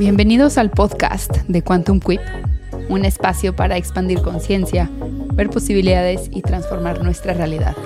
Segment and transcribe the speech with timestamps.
[0.00, 2.22] Bienvenidos al podcast de Quantum Quip,
[2.88, 4.88] un espacio para expandir conciencia,
[5.34, 7.76] ver posibilidades y transformar nuestra realidad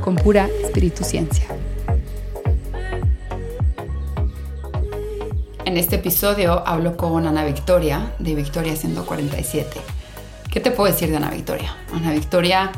[0.00, 1.44] con pura espíritu ciencia.
[5.66, 9.78] En este episodio hablo con Ana Victoria de Victoria 147.
[10.50, 11.76] ¿Qué te puedo decir de Ana Victoria?
[11.92, 12.72] Ana Victoria,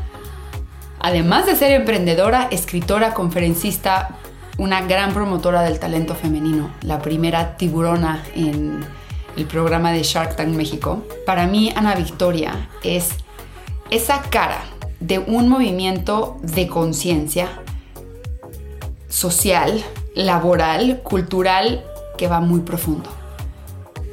[0.99, 4.19] además de ser emprendedora, escritora, conferencista,
[4.59, 8.85] una gran promotora del talento femenino, la primera tiburona en
[9.37, 11.05] el programa de Shark Tank México.
[11.27, 13.11] Para mí, Ana Victoria es
[13.91, 14.63] esa cara
[15.01, 17.49] de un movimiento de conciencia
[19.09, 21.85] social, laboral, cultural,
[22.17, 23.11] que va muy profundo.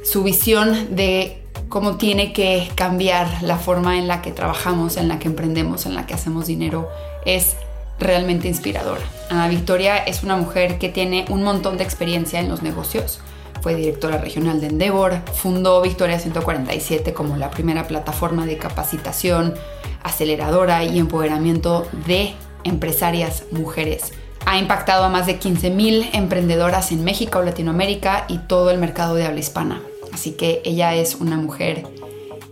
[0.04, 5.18] Su visión de cómo tiene que cambiar la forma en la que trabajamos, en la
[5.18, 6.88] que emprendemos, en la que hacemos dinero,
[7.24, 7.56] es
[7.98, 9.02] realmente inspiradora.
[9.30, 13.20] Ana Victoria es una mujer que tiene un montón de experiencia en los negocios.
[13.62, 19.54] Fue directora regional de Endeavor, fundó Victoria 147 como la primera plataforma de capacitación,
[20.02, 24.12] aceleradora y empoderamiento de empresarias mujeres.
[24.44, 29.24] Ha impactado a más de 15.000 emprendedoras en México, Latinoamérica y todo el mercado de
[29.24, 29.80] habla hispana.
[30.12, 31.86] Así que ella es una mujer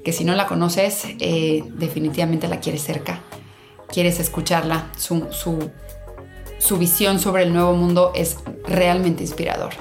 [0.02, 3.20] que si no la conoces, eh, definitivamente la quieres cerca
[3.92, 4.86] quieres escucharla.
[4.96, 5.70] Su, su,
[6.78, 9.72] visión sobre el nuevo mundo es realmente inspirador.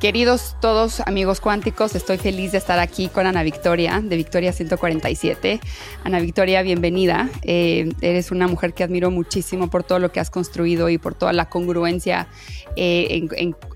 [0.00, 5.58] Queridos todos amigos cuánticos, estoy feliz de estar aquí con Ana Victoria, de Victoria 147.
[6.04, 7.28] Ana Victoria, bienvenida.
[7.42, 11.14] Eh, eres una mujer que admiro muchísimo por todo lo que has construido y por
[11.14, 12.28] toda la congruencia
[12.76, 13.26] eh,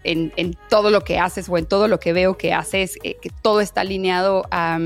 [0.05, 3.31] en, todo lo que haces o en todo lo que veo que haces, eh, que
[3.43, 4.79] todo está alineado a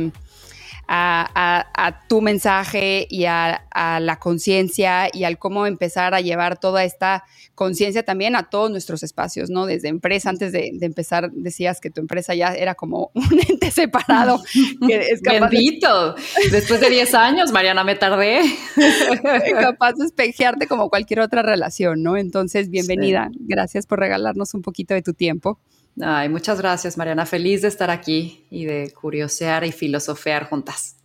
[0.88, 3.62] a, tu mensaje y a,
[4.00, 9.02] la conciencia y al cómo empezar a llevar toda esta conciencia también a todos nuestros
[9.02, 9.66] espacios, ¿no?
[9.66, 14.40] Desde empresa, antes de, empezar decías que tu empresa ya era como un ente separado.
[14.86, 16.14] Que es Bendito.
[16.50, 18.40] Después de 10 años, Mariana, me tardé.
[19.60, 22.16] capaz de espejearte como cualquier otra relación, ¿no?
[22.16, 23.30] Entonces, bienvenida.
[23.40, 25.58] Gracias por regalarnos un poquito de tu tiempo.
[26.00, 27.26] Ay, muchas gracias, Mariana.
[27.26, 30.96] Feliz de estar aquí y de curiosear y filosofear juntas.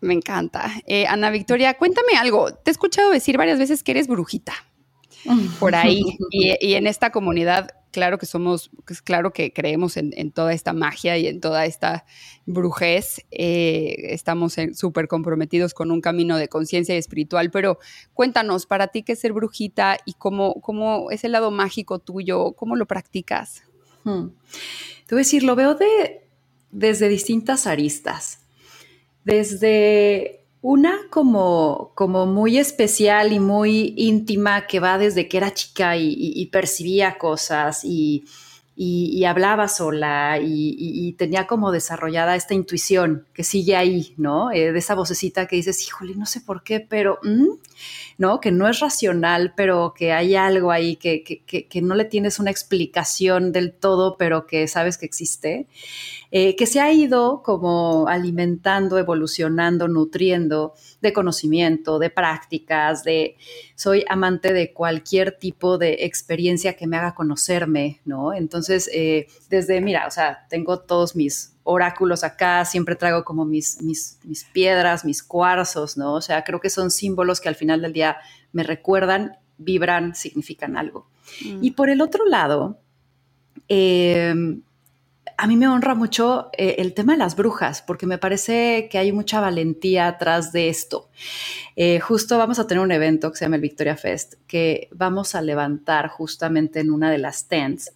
[0.00, 0.72] Me encanta.
[0.86, 2.52] Eh, Ana Victoria, cuéntame algo.
[2.52, 4.54] Te he escuchado decir varias veces que eres brujita
[5.58, 6.02] por ahí.
[6.30, 11.18] y, en esta comunidad, claro que somos, pues, claro que creemos en, toda esta magia
[11.18, 12.04] y en toda esta
[12.46, 13.26] brujez.
[13.30, 17.78] Eh, estamos súper comprometidos con un camino de conciencia espiritual, pero
[18.14, 22.52] cuéntanos, para ti, ¿qué es ser brujita y cómo, cómo es el lado mágico tuyo?
[22.52, 23.64] ¿Cómo lo practicas?
[24.04, 24.28] Hmm.
[25.06, 26.22] Te voy a decir, lo veo de,
[26.70, 28.40] desde distintas aristas.
[29.24, 35.96] Desde una como, como muy especial y muy íntima que va desde que era chica
[35.96, 38.24] y percibía cosas y,
[38.82, 44.50] y, hablaba sola y, tenía como desarrollada esta intuición que sigue ahí, ¿no?
[44.52, 47.48] Eh, de esa vocecita que dices, híjole, no sé por qué, pero, mm",
[48.16, 48.40] ¿no?
[48.40, 52.50] Que no es racional, pero que hay algo ahí que, que, no le tienes una
[52.50, 55.66] explicación del todo, pero que sabes que existe.
[56.30, 63.36] Eh, que se ha ido como alimentando, evolucionando, nutriendo de conocimiento, de prácticas, de
[63.80, 68.34] soy amante de cualquier tipo de experiencia que me haga conocerme, ¿no?
[68.34, 73.80] Entonces, eh, desde, mira, o sea, tengo todos mis oráculos acá, siempre traigo como mis,
[73.80, 76.12] mis, mis piedras, mis cuarzos, ¿no?
[76.12, 78.18] O sea, creo que son símbolos que al final del día
[78.52, 81.06] me recuerdan, vibran, significan algo.
[81.42, 81.64] Mm.
[81.64, 82.78] Y por el otro lado,
[83.66, 84.60] eh,
[85.40, 88.98] a mí me honra mucho eh, el tema de las brujas, porque me parece que
[88.98, 91.08] hay mucha valentía atrás de esto.
[91.76, 95.34] Eh, justo vamos a tener un evento que se llama el Victoria Fest, que vamos
[95.34, 97.94] a levantar justamente en una de las tents,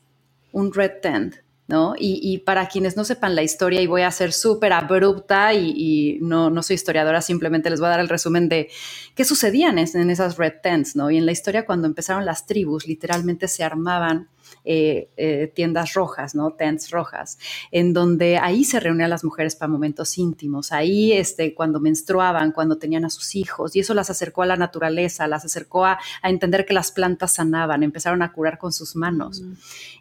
[0.53, 1.35] un red tent,
[1.69, 1.95] ¿no?
[1.99, 6.49] Y, para quienes no sepan la historia, y voy a ser súper abrupta y, no,
[6.49, 8.71] no, soy historiadora, simplemente les voy a dar el resumen de
[9.15, 11.11] qué sucedían en esas red tents, ¿no?
[11.11, 14.31] Y en la historia, cuando empezaron las tribus, literalmente se armaban
[14.67, 16.53] eh, eh, tiendas rojas, ¿no?
[16.53, 17.39] Tents rojas,
[17.71, 22.79] en donde ahí se reunían las mujeres para momentos íntimos, ahí este, cuando menstruaban, cuando
[22.79, 26.65] tenían a sus hijos, y eso las acercó a la naturaleza, las acercó a, entender
[26.65, 29.43] que las plantas sanaban, empezaron a curar con sus manos.
[29.43, 29.53] Mm.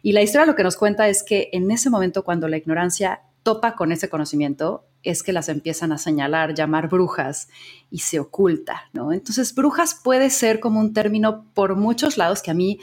[0.02, 3.20] Y la historia lo que nos cuenta es que en ese momento cuando la ignorancia
[3.42, 7.48] topa con ese conocimiento, es que las empiezan a señalar, llamar brujas
[7.90, 9.12] y se oculta, ¿no?
[9.12, 12.80] Entonces, brujas puede ser como un término por muchos lados que a mí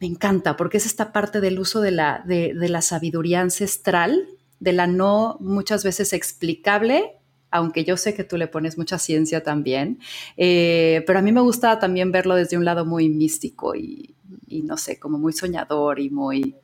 [0.00, 4.26] me encanta porque es esta parte del uso de la, de, la sabiduría ancestral,
[4.58, 7.12] de la no muchas veces explicable,
[7.50, 9.98] aunque yo sé que tú le pones mucha ciencia también,
[10.38, 14.14] eh, pero a mí me gusta también verlo desde un lado muy místico y,
[14.48, 16.56] no sé, como muy soñador y muy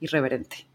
[0.00, 0.66] irreverente.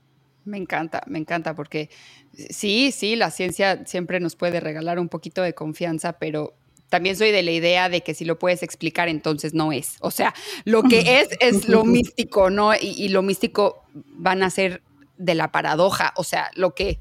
[0.46, 1.90] Me encanta, me encanta porque
[2.34, 6.54] sí, sí, la ciencia siempre nos puede regalar un poquito de confianza, pero
[6.90, 9.96] también soy de la idea de que si lo puedes explicar, entonces no es.
[10.02, 10.34] O sea,
[10.66, 12.74] lo que es es lo místico, ¿no?
[12.76, 14.82] Y, y, lo místico van a ser
[15.18, 17.00] de la paradoja, o sea, lo que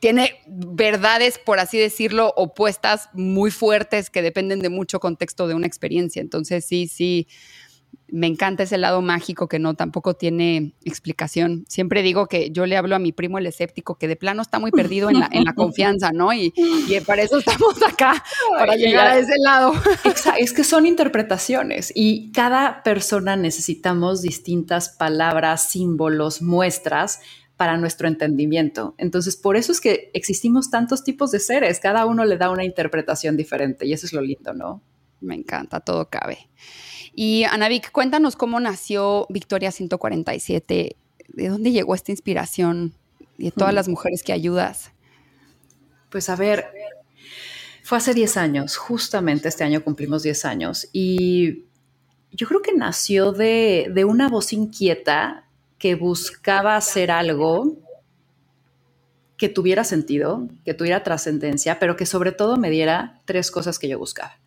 [0.00, 5.66] tiene verdades, por así decirlo, opuestas muy fuertes que dependen de mucho contexto de una
[5.66, 6.20] experiencia.
[6.20, 7.26] Entonces, sí, sí,
[8.10, 11.64] me encanta ese lado mágico que no tampoco tiene explicación.
[11.68, 14.58] Siempre digo que yo le hablo a mi primo el escéptico que de plano está
[14.58, 16.32] muy perdido en la, en la confianza, ¿no?
[16.32, 18.22] Y, y, para eso estamos acá,
[18.58, 19.72] para llegar a ese lado.
[20.38, 27.20] Es que son interpretaciones y cada persona necesitamos distintas palabras, símbolos, muestras
[27.56, 28.94] para nuestro entendimiento.
[28.98, 32.64] Entonces, por eso es que existimos tantos tipos de seres, cada uno le da una
[32.64, 34.80] interpretación diferente y eso es lo lindo, ¿no?
[35.20, 36.48] Me encanta, todo cabe.
[37.14, 40.96] Y Anavik, cuéntanos cómo nació Victoria 147,
[41.28, 42.94] de dónde llegó esta inspiración
[43.36, 44.92] y de todas las mujeres que ayudas.
[46.10, 46.66] Pues a ver,
[47.82, 51.64] fue hace 10 años, justamente este año cumplimos 10 años y
[52.32, 57.78] yo creo que nació de, de una voz inquieta que buscaba hacer algo
[59.36, 63.88] que tuviera sentido, que tuviera trascendencia, pero que sobre todo me diera tres cosas que
[63.88, 64.38] yo buscaba.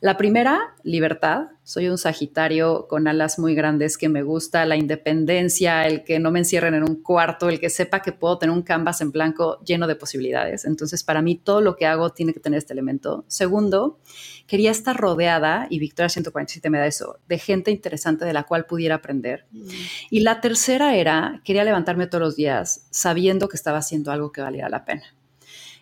[0.00, 1.48] La primera, libertad.
[1.64, 6.30] Soy un Sagitario con alas muy grandes que me gusta la independencia, el que no
[6.30, 9.58] me encierren en un cuarto, el que sepa que puedo tener un canvas en blanco
[9.64, 10.64] lleno de posibilidades.
[10.66, 13.24] Entonces, para mí, todo lo que hago tiene que tener este elemento.
[13.26, 13.98] Segundo,
[14.46, 18.66] quería estar rodeada, y Victoria 147 me da eso, de gente interesante de la cual
[18.66, 19.46] pudiera aprender.
[19.50, 19.68] Mm.
[20.10, 24.42] Y la tercera era, quería levantarme todos los días sabiendo que estaba haciendo algo que
[24.42, 25.02] valiera la pena.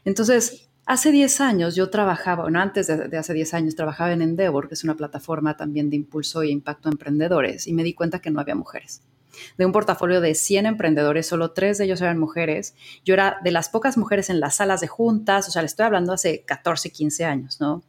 [0.07, 4.69] Entonces, Hace 10 años yo trabajaba, bueno, antes de, hace 10 años trabajaba en Endeavor,
[4.69, 8.21] que es una plataforma también de impulso e impacto a emprendedores, y me di cuenta
[8.21, 9.03] que no había mujeres.
[9.59, 12.77] De un portafolio de 100 emprendedores, solo tres de ellos eran mujeres.
[13.05, 15.87] Yo era de las pocas mujeres en las salas de juntas, o sea, le estoy
[15.87, 17.83] hablando hace 14, 15 años, ¿no?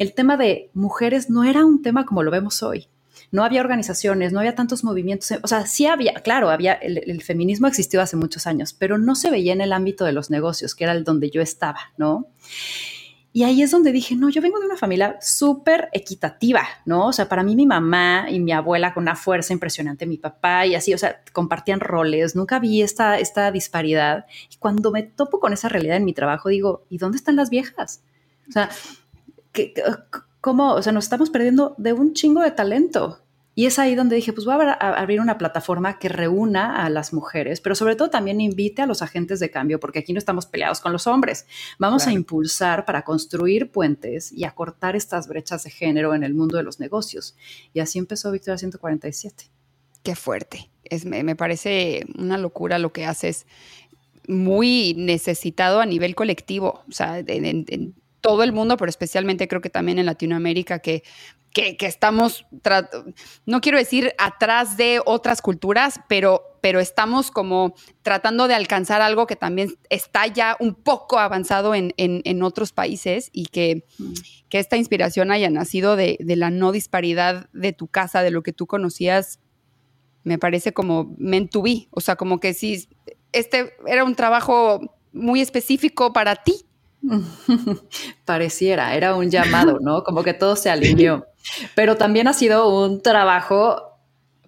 [0.00, 2.88] El tema de mujeres no era un tema como lo vemos hoy
[3.32, 7.68] no había organizaciones, no había tantos movimientos, o sea, sí había, claro, había, el, feminismo
[7.68, 10.84] existió hace muchos años, pero no se veía en el ámbito de los negocios, que
[10.84, 12.26] era el donde yo estaba, ¿no?
[13.32, 17.06] Y ahí es donde dije, no, yo vengo de una familia súper equitativa, ¿no?
[17.06, 20.66] O sea, para mí mi mamá y mi abuela con una fuerza impresionante, mi papá
[20.66, 24.26] y así, o sea, compartían roles, nunca vi esta, esta disparidad.
[24.52, 27.50] Y cuando me topo con esa realidad en mi trabajo, digo, ¿y dónde están las
[27.50, 28.02] viejas?
[28.48, 28.68] O sea,
[29.52, 29.74] ¿qué,
[30.40, 33.20] cómo, o sea, nos estamos perdiendo de un chingo de talento.
[33.54, 37.12] Y es ahí donde dije, pues voy a, abrir una plataforma que reúna a las
[37.12, 40.46] mujeres, pero sobre todo también invite a los agentes de cambio, porque aquí no estamos
[40.46, 41.46] peleados con los hombres.
[41.78, 46.56] Vamos a impulsar para construir puentes y acortar estas brechas de género en el mundo
[46.56, 47.36] de los negocios.
[47.74, 49.50] Y así empezó Victoria 147.
[50.02, 50.70] Qué fuerte.
[50.84, 53.46] Es, me, parece una locura lo que haces
[54.26, 59.70] muy necesitado a nivel colectivo, o sea, en, todo el mundo, pero especialmente creo que
[59.70, 61.02] también en Latinoamérica, que,
[61.52, 62.46] que, estamos,
[63.46, 69.26] no quiero decir atrás de otras culturas, pero, pero estamos como tratando de alcanzar algo
[69.26, 74.12] que también está ya un poco avanzado en, en, otros países y que, mm.
[74.48, 78.42] que, esta inspiración haya nacido de, de la no disparidad de tu casa, de lo
[78.42, 79.40] que tú conocías,
[80.22, 82.88] me parece como meant to be, o sea, como que sí,
[83.32, 84.80] este era un trabajo
[85.12, 86.66] muy específico para ti,
[88.24, 90.04] Pareciera, era un llamado, ¿no?
[90.04, 91.26] Como que todo se alineó.
[91.74, 93.98] Pero también ha sido un trabajo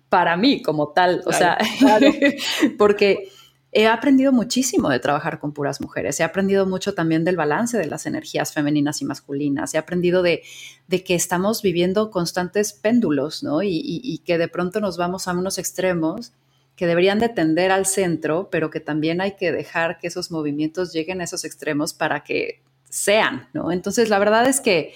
[0.08, 1.56] para mí como tal, o sea,
[2.78, 3.30] porque
[3.72, 7.86] he aprendido muchísimo de trabajar con puras mujeres, he aprendido mucho también del balance de
[7.86, 10.42] las energías femeninas y masculinas, he aprendido de,
[10.90, 13.62] que estamos viviendo constantes péndulos, ¿no?
[13.62, 16.34] y que de pronto nos vamos a unos extremos
[16.76, 20.92] que deberían de tender al centro, pero que también hay que dejar que esos movimientos
[20.92, 23.72] lleguen a esos extremos para que sean, ¿no?
[23.72, 24.94] Entonces, la verdad es que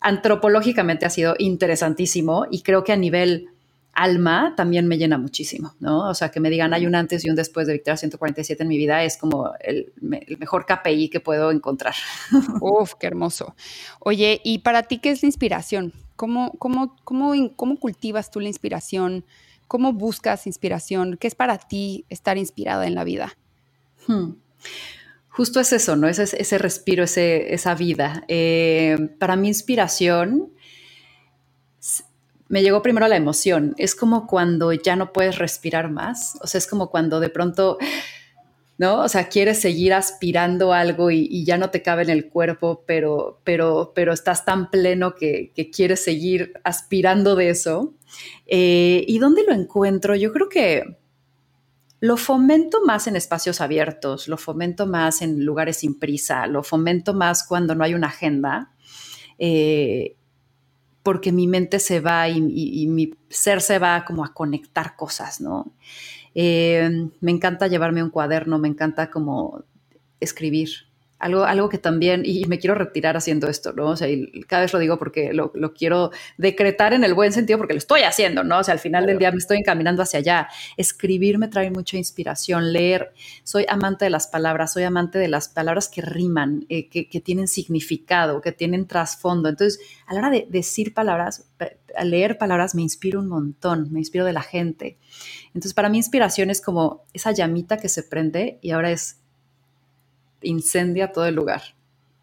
[0.00, 3.48] antropológicamente ha sido interesantísimo y creo que a nivel
[3.94, 6.08] alma también me llena muchísimo, ¿no?
[6.08, 8.68] O sea, que me digan hay un antes y un después de Victoria 147 en
[8.68, 11.94] mi vida es como el, mejor KPI que puedo encontrar.
[12.60, 13.54] Uf, qué hermoso.
[14.00, 15.92] Oye, ¿y para ti qué es la inspiración?
[16.16, 19.24] ¿Cómo, cómo, cómo, cómo cultivas tú la inspiración?
[19.74, 21.16] ¿Cómo buscas inspiración?
[21.16, 23.36] ¿Qué es para ti estar inspirada en la vida?
[24.06, 24.34] Hmm.
[25.30, 26.06] Justo es eso, ¿no?
[26.06, 28.22] Ese, ese respiro, esa vida.
[28.28, 30.52] Eh, para mi inspiración
[32.46, 33.74] me llegó primero la emoción.
[33.76, 36.38] Es como cuando ya no puedes respirar más.
[36.40, 37.76] O sea, es como cuando de pronto
[38.76, 39.02] ¿no?
[39.02, 43.40] O sea, quieres seguir aspirando algo y, ya no te cabe en el cuerpo, pero,
[43.44, 47.94] pero, pero estás tan pleno que, quieres seguir aspirando de eso.
[48.46, 50.14] Eh, ¿Y dónde lo encuentro?
[50.14, 50.98] Yo creo que
[52.00, 57.14] lo fomento más en espacios abiertos, lo fomento más en lugares sin prisa, lo fomento
[57.14, 58.72] más cuando no hay una agenda,
[59.38, 60.14] eh,
[61.02, 65.72] porque mi mente se va y, mi ser se va como a conectar cosas, ¿no?
[66.34, 69.64] Eh, me encanta llevarme un cuaderno, me encanta como
[70.20, 70.70] escribir,
[71.18, 73.86] algo, algo que también, y me quiero retirar haciendo esto, ¿no?
[73.86, 77.58] O sea, y cada vez lo digo porque lo, quiero decretar en el buen sentido
[77.58, 78.58] porque lo estoy haciendo, ¿no?
[78.58, 80.48] O sea, al final del día me estoy encaminando hacia allá.
[80.76, 85.48] Escribir me trae mucha inspiración, leer, soy amante de las palabras, soy amante de las
[85.48, 89.48] palabras que riman, eh, que, que, tienen significado, que tienen trasfondo.
[89.48, 91.48] Entonces, a la hora de decir palabras,
[91.96, 94.98] a leer palabras me inspiro un montón, me inspiro de la gente.
[95.48, 99.23] Entonces, para mí inspiración es como esa llamita que se prende y ahora es
[100.44, 101.62] incendia todo el lugar.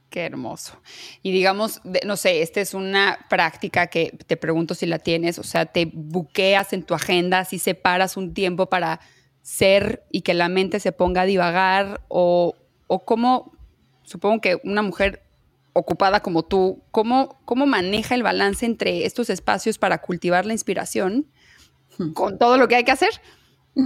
[0.09, 0.77] Qué hermoso.
[1.23, 5.43] Y digamos, no sé, esta es una práctica que te pregunto si la tienes, o
[5.43, 8.99] sea, te buqueas en tu agenda, si separas un tiempo para
[9.41, 12.55] ser y que la mente se ponga a divagar, o,
[12.87, 13.53] o cómo,
[14.03, 15.23] supongo que una mujer
[15.71, 21.27] ocupada como tú, ¿cómo, ¿cómo maneja el balance entre estos espacios para cultivar la inspiración
[21.97, 22.11] hmm.
[22.11, 23.21] con todo lo que hay que hacer?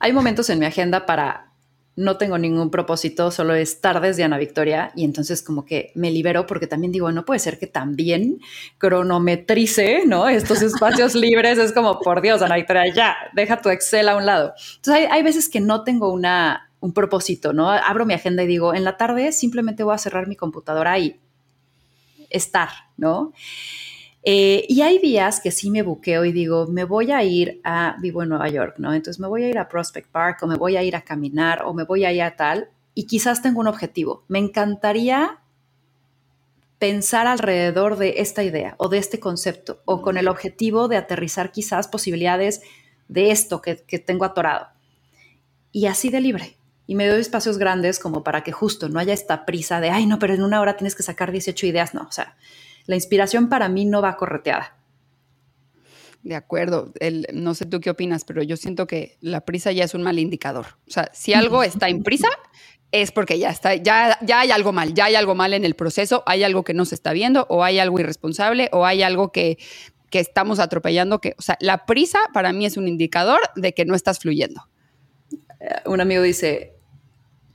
[0.00, 1.51] Hay momentos en mi agenda para
[1.94, 6.10] no tengo ningún propósito, solo es tardes de Ana Victoria y entonces como que me
[6.10, 8.40] libero porque también digo, no puede ser que también
[8.78, 10.28] cronometrice, ¿no?
[10.28, 14.24] Estos espacios libres, es como, por Dios, Ana Victoria, ya, deja tu Excel a un
[14.24, 14.54] lado.
[14.76, 17.70] Entonces hay, veces que no tengo una, un propósito, ¿no?
[17.70, 21.20] Abro mi agenda y digo, en la tarde simplemente voy a cerrar mi computadora y
[22.30, 23.32] estar, ¿no?
[24.24, 27.96] Eh, y hay días que sí me buqueo y digo, me voy a ir a,
[28.00, 28.94] vivo en Nueva York, ¿no?
[28.94, 31.62] Entonces me voy a ir a Prospect Park o me voy a ir a caminar
[31.64, 34.22] o me voy a ir a tal y quizás tengo un objetivo.
[34.28, 35.40] Me encantaría
[36.78, 41.50] pensar alrededor de esta idea o de este concepto o con el objetivo de aterrizar
[41.50, 42.60] quizás posibilidades
[43.08, 44.68] de esto que, que tengo atorado.
[45.72, 46.56] Y así de libre.
[46.86, 50.06] Y me doy espacios grandes como para que justo no haya esta prisa de, ay,
[50.06, 51.94] no, pero en una hora tienes que sacar 18 ideas.
[51.94, 52.36] No, o sea,
[52.86, 54.76] la inspiración para mí no va correteada.
[56.22, 56.92] De acuerdo.
[57.32, 60.18] no sé tú qué opinas, pero yo siento que la prisa ya es un mal
[60.18, 60.66] indicador.
[60.86, 62.28] O sea, si algo está en prisa,
[62.92, 65.74] es porque ya está, ya, ya hay algo mal, ya hay algo mal en el
[65.74, 69.32] proceso, hay algo que no se está viendo, o hay algo irresponsable, o hay algo
[69.32, 69.58] que,
[70.10, 71.20] que estamos atropellando.
[71.20, 74.68] Que, o sea, la prisa para mí es un indicador de que no estás fluyendo.
[75.58, 76.74] Eh, un amigo dice: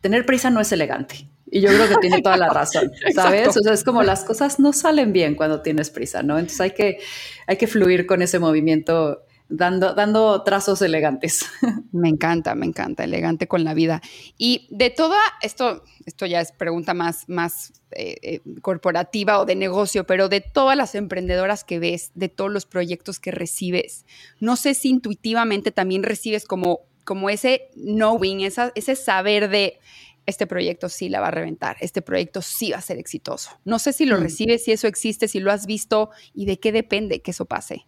[0.01, 1.29] tener prisa no es elegante.
[1.50, 3.56] Y yo creo que tiene toda la razón, ¿sabes?
[3.56, 6.38] O sea, es como las cosas no salen bien cuando tienes prisa, ¿no?
[6.38, 7.00] Entonces hay que,
[7.46, 11.46] hay que fluir con ese movimiento dando, dando trazos elegantes.
[11.92, 14.01] Me encanta, me encanta, elegante con la vida.
[14.38, 19.56] Y de toda, esto, esto ya es pregunta más, más eh, eh, corporativa o de
[19.56, 24.06] negocio, pero de todas las emprendedoras que ves, de todos los proyectos que recibes,
[24.39, 29.80] no sé si intuitivamente también recibes como, como ese knowing, esa, ese saber de
[30.27, 33.50] este proyecto sí la va a reventar, este proyecto sí va a ser exitoso.
[33.63, 34.22] No sé si lo mm.
[34.22, 37.88] recibes, si eso existe, si lo has visto y de qué depende que eso pase.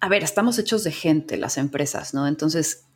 [0.00, 2.26] A ver, estamos hechos de gente las empresas, ¿no?
[2.26, 2.86] Entonces,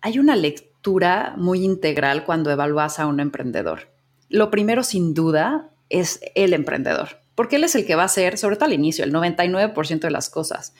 [0.00, 3.92] hay una lectura muy integral cuando evalúas a un emprendedor.
[4.28, 8.36] Lo primero, sin duda, es el emprendedor, porque él es el que va a hacer,
[8.38, 10.74] sobre todo al inicio, el 99% de las cosas.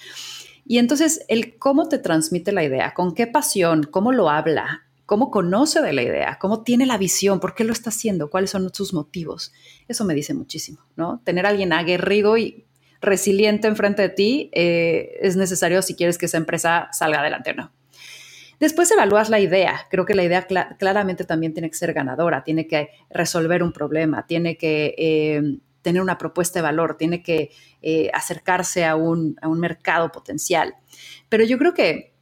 [0.66, 5.30] Y entonces, el cómo te transmite la idea, con qué pasión, cómo lo habla, cómo
[5.30, 8.73] conoce de la idea, cómo tiene la visión, por qué lo está haciendo, cuáles son
[8.73, 9.52] sus motivos.
[9.88, 11.20] Eso me dice muchísimo, ¿no?
[11.25, 12.66] Tener a alguien aguerrido y
[13.00, 17.54] resiliente enfrente de ti eh, es necesario si quieres que esa empresa salga adelante o
[17.54, 17.73] no.
[18.61, 19.87] Después evalúas la idea.
[19.90, 20.46] Creo que la idea
[20.78, 26.00] claramente también tiene que ser ganadora, tiene que resolver un problema, tiene que eh, tener
[26.00, 27.50] una propuesta de valor, tiene que
[27.82, 30.75] eh, acercarse a un, a un mercado potencial.
[31.28, 32.13] Pero yo creo que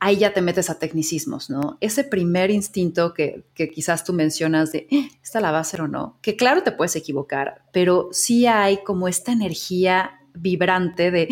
[0.00, 1.78] ahí ya te metes a tecnicismos, ¿no?
[1.80, 5.88] Ese primer instinto que, quizás tú mencionas de, eh, ¿esta la va a hacer o
[5.88, 6.18] no?
[6.20, 11.28] Que claro te puedes equivocar, pero sí hay como esta energía vibrante de,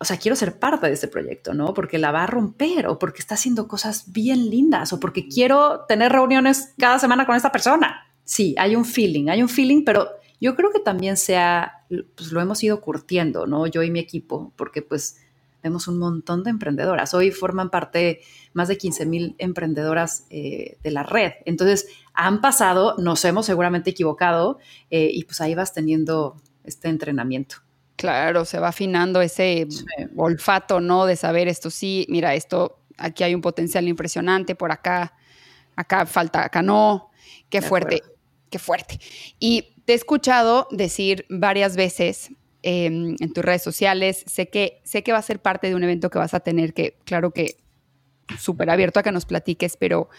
[0.00, 1.74] o sea, quiero ser parte de este proyecto, ¿no?
[1.74, 5.84] Porque la va a romper o porque está haciendo cosas bien lindas o porque quiero
[5.86, 8.06] tener reuniones cada semana con esta persona.
[8.24, 10.08] Sí, hay un feeling, hay un feeling, pero
[10.40, 13.66] yo creo que también sea, pues lo hemos ido curtiendo, ¿no?
[13.66, 15.18] Yo y mi equipo, porque pues
[15.62, 17.14] vemos un montón de emprendedoras.
[17.14, 18.20] Hoy forman parte
[18.52, 21.32] más de 15 mil emprendedoras eh, de la red.
[21.44, 24.58] Entonces, han pasado, nos hemos seguramente equivocado
[24.90, 27.56] eh, y pues ahí vas teniendo este entrenamiento.
[27.96, 29.66] Claro, se va afinando ese
[30.16, 31.04] olfato, ¿no?
[31.04, 35.14] De saber esto sí, mira, esto, aquí hay un potencial impresionante, por acá,
[35.74, 37.10] acá falta, acá no.
[37.50, 38.02] Qué fuerte,
[38.50, 39.00] qué fuerte.
[39.40, 42.30] Y te he escuchado decir varias veces
[42.68, 44.24] en tus redes sociales.
[44.26, 46.74] Sé que, sé que va a ser parte de un evento que vas a tener
[46.74, 47.56] que, claro que
[48.38, 50.10] súper abierto a que nos platiques, pero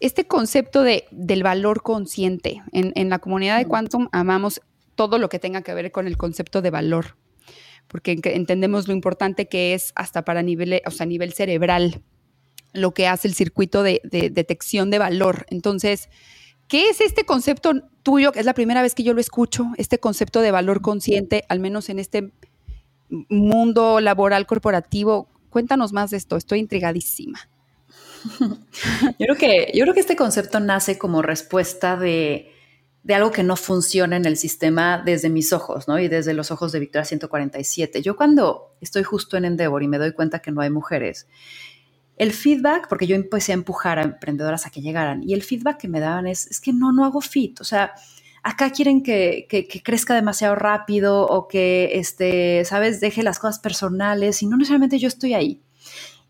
[0.00, 4.62] este concepto de, del valor consciente, en, la comunidad de Quantum amamos
[4.94, 7.16] todo lo que tenga que ver con el concepto de valor,
[7.88, 12.02] porque entendemos lo importante que es hasta para nivel, o sea, nivel cerebral,
[12.72, 15.44] lo que hace el circuito de, de detección de valor.
[15.50, 16.08] Entonces,
[16.68, 18.32] ¿qué es este concepto tuyo?
[18.32, 21.60] Que es la primera vez que yo lo escucho, este concepto de valor consciente, al
[21.60, 22.32] menos en este
[23.08, 25.28] mundo laboral corporativo.
[25.50, 27.48] Cuéntanos más de esto, estoy intrigadísima.
[29.18, 32.52] Yo creo que, yo creo que este concepto nace como respuesta de,
[33.02, 35.98] de algo que no funciona en el sistema desde mis ojos, ¿no?
[35.98, 38.00] Y desde los ojos de Victoria 147.
[38.00, 41.26] Yo cuando estoy justo en Endeavor y me doy cuenta que no hay mujeres,
[42.22, 45.78] el feedback, porque yo empecé a empujar a emprendedoras a que llegaran, y el feedback
[45.78, 47.94] que me daban es, es que no, no hago fit, o sea,
[48.44, 49.48] acá quieren que,
[49.84, 55.08] crezca demasiado rápido o que, este, sabes, deje las cosas personales y no necesariamente yo
[55.08, 55.62] estoy ahí.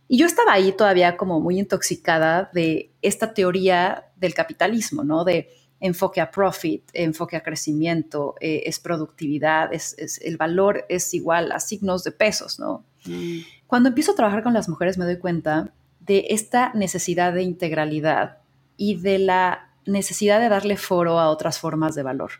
[0.08, 5.24] Y yo estaba ahí todavía como muy intoxicada de esta teoría del capitalismo, ¿no?
[5.24, 5.48] De
[5.80, 11.60] enfoque a profit, enfoque a crecimiento, eh, es productividad, es, el valor es igual a
[11.60, 12.84] signos de pesos, ¿no?
[13.06, 13.40] Mm.
[13.66, 15.72] Cuando empiezo a trabajar con las mujeres me doy cuenta
[16.06, 18.38] de esta necesidad de integralidad
[18.76, 22.32] y de la necesidad de darle foro a otras formas de valor.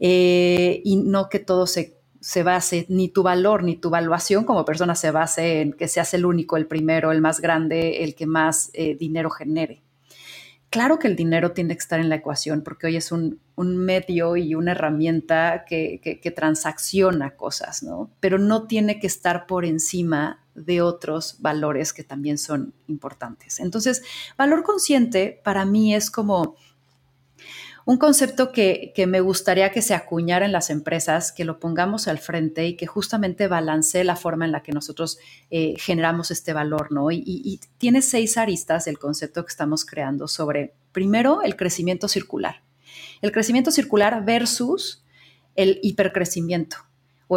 [0.00, 1.96] Eh, y no que todo se,
[2.42, 6.24] base, ni tu valor, ni tu evaluación como persona se base en que seas el
[6.24, 9.82] único, el primero, el más grande, el que más eh, dinero genere.
[10.70, 14.36] Claro que el dinero tiene que estar en la ecuación porque hoy es un, medio
[14.36, 18.10] y una herramienta que, que, transacciona cosas, ¿no?
[18.18, 23.60] Pero no tiene que estar por encima de otros valores que también son importantes.
[23.60, 24.02] Entonces,
[24.36, 26.56] valor consciente para mí es como
[27.86, 32.18] un concepto que, me gustaría que se acuñara en las empresas, que lo pongamos al
[32.18, 35.18] frente y que justamente balancee la forma en la que nosotros
[35.50, 37.10] eh, generamos este valor, ¿no?
[37.10, 42.62] Y, y, tiene seis aristas el concepto que estamos creando sobre, primero, el crecimiento circular.
[43.20, 45.04] El crecimiento circular versus
[45.54, 46.78] el hipercrecimiento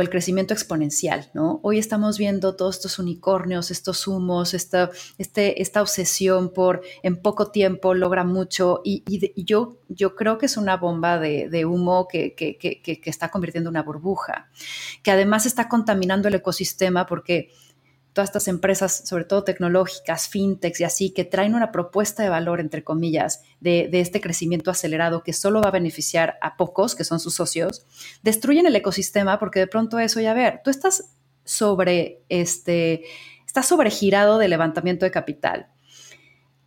[0.02, 1.60] el crecimiento exponencial, ¿no?
[1.64, 7.52] Hoy estamos viendo todos estos unicornios, estos humos, esta, este, esta obsesión por en poco
[7.52, 9.04] tiempo logra mucho y,
[9.44, 13.70] yo, yo creo que es una bomba de, humo que, que, que, que está convirtiendo
[13.70, 14.50] en una burbuja,
[15.04, 17.50] que además está contaminando el ecosistema porque
[18.18, 22.60] todas estas empresas, sobre todo tecnológicas, fintechs y así, que traen una propuesta de valor,
[22.60, 27.20] entre comillas, de, este crecimiento acelerado que solo va a beneficiar a pocos, que son
[27.20, 27.86] sus socios,
[28.24, 31.12] destruyen el ecosistema porque de pronto eso, ya ver, tú estás
[31.44, 33.04] sobre, este,
[33.46, 35.68] estás sobregirado de levantamiento de capital.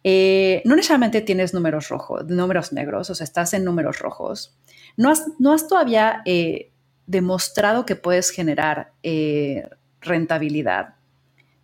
[0.05, 4.57] Eh, no necesariamente tienes números rojos, números negros, o sea, estás en números rojos.
[4.97, 6.71] No has, no has todavía eh,
[7.09, 9.69] demostrado que puedes generar eh,
[10.01, 11.00] rentabilidad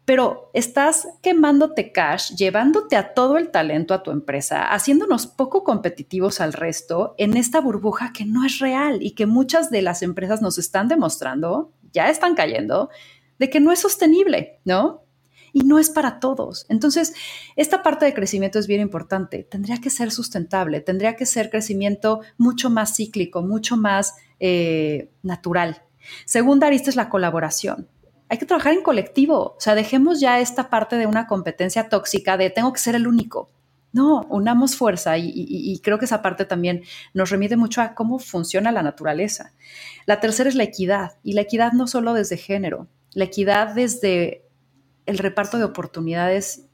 [0.06, 6.40] pero estás quemándote cash, llevándote a todo el talento a tu empresa, haciéndonos poco competitivos
[6.40, 10.40] al resto en esta burbuja que no es real y que muchas de las empresas
[10.40, 12.88] nos están demostrando, ya están cayendo,
[13.40, 15.02] de que no es sostenible, ¿no?
[15.52, 16.66] Y no es para todos.
[16.68, 17.14] Entonces,
[17.56, 19.42] esta parte de crecimiento es bien importante.
[19.42, 25.82] Tendría que ser sustentable, tendría que ser crecimiento mucho más cíclico, mucho más eh, natural.
[26.26, 27.88] Segunda arista es la colaboración
[28.28, 29.54] hay que trabajar en colectivo.
[29.56, 33.06] O sea, dejemos ya esta parte de una competencia tóxica de tengo que ser el
[33.06, 33.50] único.
[33.92, 36.82] No, unamos fuerza y, creo que esa parte también
[37.14, 39.54] nos remite mucho a cómo funciona la naturaleza.
[40.04, 44.44] La tercera es la equidad y la equidad no solo desde género, la equidad desde
[45.06, 46.66] el reparto de oportunidades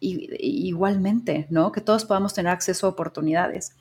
[0.00, 1.72] igualmente, ¿no?
[1.72, 3.76] Que todos podamos tener acceso a oportunidades.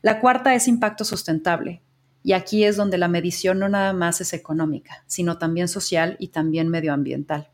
[0.00, 1.82] La cuarta es impacto sustentable.
[2.24, 6.28] Y aquí es donde la medición no nada más es económica, sino también social y
[6.28, 7.50] también medioambiental.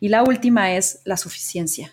[0.00, 1.92] Y la última es la suficiencia.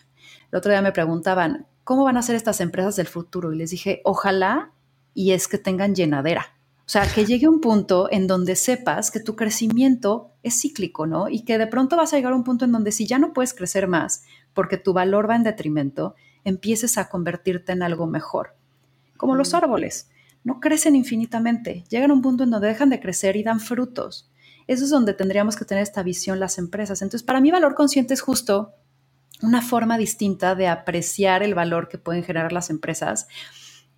[0.52, 3.54] El otro día me preguntaban, ¿cómo van a ser estas empresas del futuro?
[3.54, 4.74] Y les dije, ojalá
[5.14, 6.58] y es que tengan llenadera.
[6.80, 11.30] O sea, que llegue un punto en donde sepas que tu crecimiento es cíclico, ¿no?
[11.30, 13.32] Y que de pronto vas a llegar a un punto en donde si ya no
[13.32, 18.56] puedes crecer más porque tu valor va en detrimento, empieces a convertirte en algo mejor.
[19.16, 20.10] Como los árboles
[20.44, 24.32] no crecen infinitamente, llegan a un punto en donde dejan de crecer y dan frutos.
[24.68, 27.02] Eso es donde tendríamos que tener esta visión las empresas.
[27.02, 28.74] Entonces, para mí valor consciente es justo
[29.42, 33.28] una forma distinta de apreciar el valor que pueden generar las empresas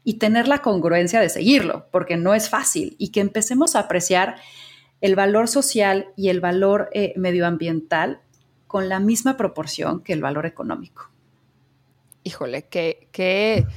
[0.04, 4.36] y tener la congruencia de seguirlo, porque no es fácil, y que empecemos a apreciar
[5.02, 8.22] el valor social y el valor eh, medioambiental
[8.68, 11.12] con la misma proporción que el valor económico.
[12.24, 13.68] Híjole, que,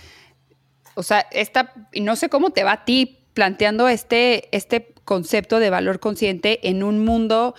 [0.94, 5.70] o sea, esta, no sé cómo te va a ti planteando este, este concepto de
[5.70, 7.54] valor consciente en un mundo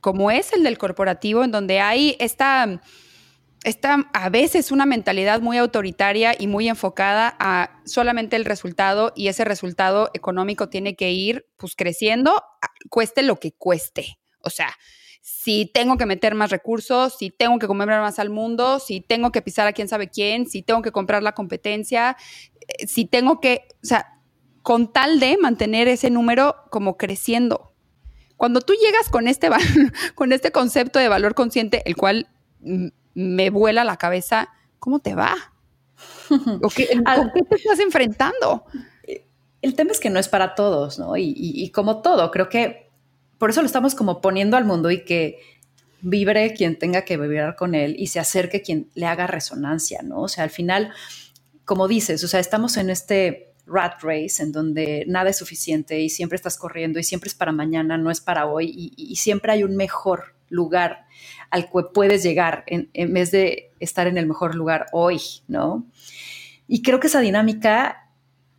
[0.00, 2.82] como es el del corporativo, en donde hay esta,
[3.64, 9.28] esta a veces una mentalidad muy autoritaria y muy enfocada a solamente el resultado y
[9.28, 12.42] ese resultado económico tiene que ir pues creciendo,
[12.90, 14.18] cueste lo que cueste.
[14.40, 14.76] O sea,
[15.26, 19.32] si tengo que meter más recursos, si tengo que comer más al mundo, si tengo
[19.32, 22.18] que pisar a quién sabe quién, si tengo que comprar la competencia,
[22.60, 24.20] eh, si tengo que, o sea,
[24.60, 27.72] con tal de mantener ese número como creciendo.
[28.36, 29.48] Cuando tú llegas con este,
[30.14, 32.28] con este concepto de valor consciente, el cual
[33.14, 35.36] me vuela la cabeza, ¿cómo te va?
[36.62, 38.66] ¿O qué, ¿Con qué te estás enfrentando?
[39.62, 41.16] El tema es que no es para todos, ¿no?
[41.16, 42.83] Y, como todo, creo que
[43.44, 45.38] por eso lo estamos como poniendo al mundo y que
[46.00, 50.22] vibre quien tenga que vibrar con él y se acerque quien le haga resonancia, ¿no?
[50.22, 50.94] O sea, al final,
[51.66, 56.08] como dices, o sea, estamos en este rat race en donde nada es suficiente y
[56.08, 59.62] siempre estás corriendo y siempre es para mañana, no es para hoy y siempre hay
[59.62, 61.04] un mejor lugar
[61.50, 65.84] al que puedes llegar en, vez de estar en el mejor lugar hoy, ¿no?
[66.66, 68.08] Y creo que esa dinámica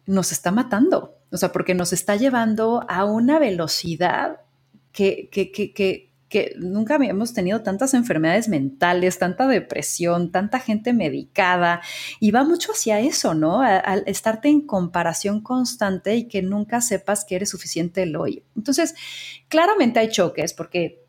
[0.06, 4.45] nos está matando, o sea, porque nos está llevando a una velocidad
[4.96, 5.74] que, que, que,
[6.30, 11.82] que, nunca habíamos tenido tantas enfermedades mentales, tanta depresión, tanta gente medicada,
[12.20, 13.62] y va mucho hacia eso, ¿no?
[13.62, 18.44] Al estarte en comparación constante y que nunca sepas que eres suficiente el hoy.
[18.56, 18.96] Entonces,
[19.50, 21.06] claramente hay choques porque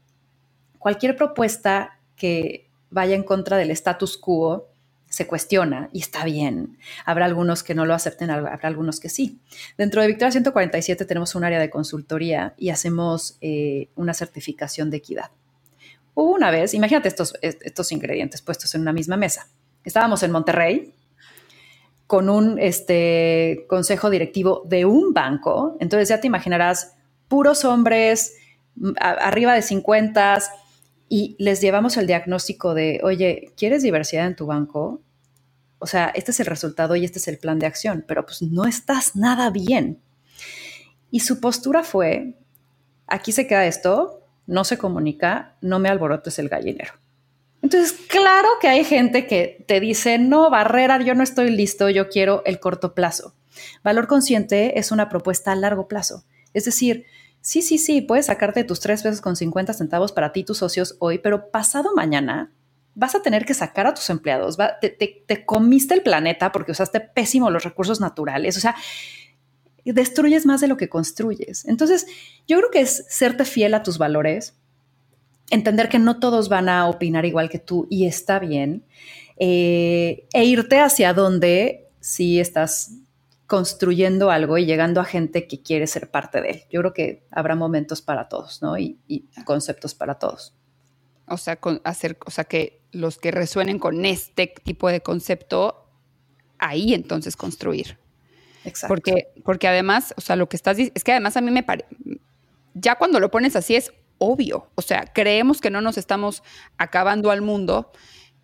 [0.78, 4.68] cualquier propuesta que vaya en contra del status quo
[5.16, 6.76] se cuestiona y está bien.
[7.06, 9.40] Habrá algunos que no lo acepten, habrá algunos que sí.
[9.78, 14.98] Dentro de Victoria 147 tenemos un área de consultoría y hacemos eh, una certificación de
[14.98, 15.30] equidad.
[16.12, 19.48] Hubo una vez, imagínate estos, estos ingredientes puestos en una misma mesa.
[19.84, 20.92] Estábamos en Monterrey
[22.06, 26.94] con un este, consejo directivo de un banco, entonces ya te imaginarás
[27.26, 28.34] puros hombres,
[29.00, 30.42] arriba de 50,
[31.08, 35.00] y les llevamos el diagnóstico de, oye, ¿quieres diversidad en tu banco?
[35.78, 38.42] O sea, este es el resultado y este es el plan de acción, pero pues
[38.42, 40.00] no estás nada bien.
[41.10, 42.34] Y su postura fue,
[43.06, 46.94] aquí se queda esto, no se comunica, no me alborotes el gallinero.
[47.62, 52.08] Entonces, claro que hay gente que te dice, no, Barrera, yo no estoy listo, yo
[52.08, 53.34] quiero el corto plazo.
[53.82, 56.24] Valor consciente es una propuesta a largo plazo.
[56.54, 57.06] Es decir,
[57.40, 60.96] sí, sí, sí, puedes sacarte tus tres pesos con 50 centavos para ti, tus socios
[61.00, 62.52] hoy, pero pasado mañana
[62.96, 67.50] vas a tener que sacar a tus empleados, te, comiste el planeta porque usaste pésimo
[67.50, 68.74] los recursos naturales, o sea,
[69.84, 71.66] destruyes más de lo que construyes.
[71.66, 72.06] Entonces,
[72.48, 74.56] yo creo que es serte fiel a tus valores,
[75.50, 78.84] entender que no todos van a opinar igual que tú y está bien,
[79.38, 82.92] eh, e irte hacia donde si estás
[83.46, 86.62] construyendo algo y llegando a gente que quiere ser parte de él.
[86.70, 88.78] Yo creo que habrá momentos para todos, ¿no?
[88.78, 88.98] Y,
[89.44, 90.54] conceptos para todos.
[91.28, 95.86] O sea, hacer, o sea, que los que resuenen con este tipo de concepto,
[96.58, 97.98] ahí entonces construir.
[98.64, 98.88] Exacto.
[98.88, 101.62] Porque, porque además, o sea, lo que estás diciendo, es que además a mí me
[101.62, 101.88] parece,
[102.74, 104.70] ya cuando lo pones así es obvio.
[104.74, 106.42] O sea, creemos que no nos estamos
[106.78, 107.92] acabando al mundo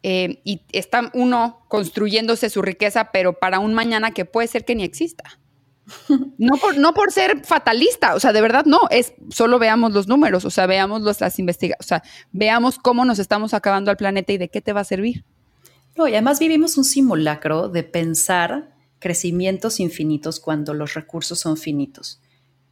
[0.02, 4.74] eh, y está uno construyéndose su riqueza, pero para un mañana que puede ser que
[4.74, 5.38] ni exista.
[6.38, 10.06] No por, no por ser fatalista, o sea, de verdad no, es solo veamos los
[10.06, 14.32] números, o sea, veamos las investigaciones, o sea, veamos cómo nos estamos acabando al planeta
[14.32, 15.24] y de qué te va a servir.
[15.96, 22.20] No, y además vivimos un simulacro de pensar crecimientos infinitos cuando los recursos son finitos.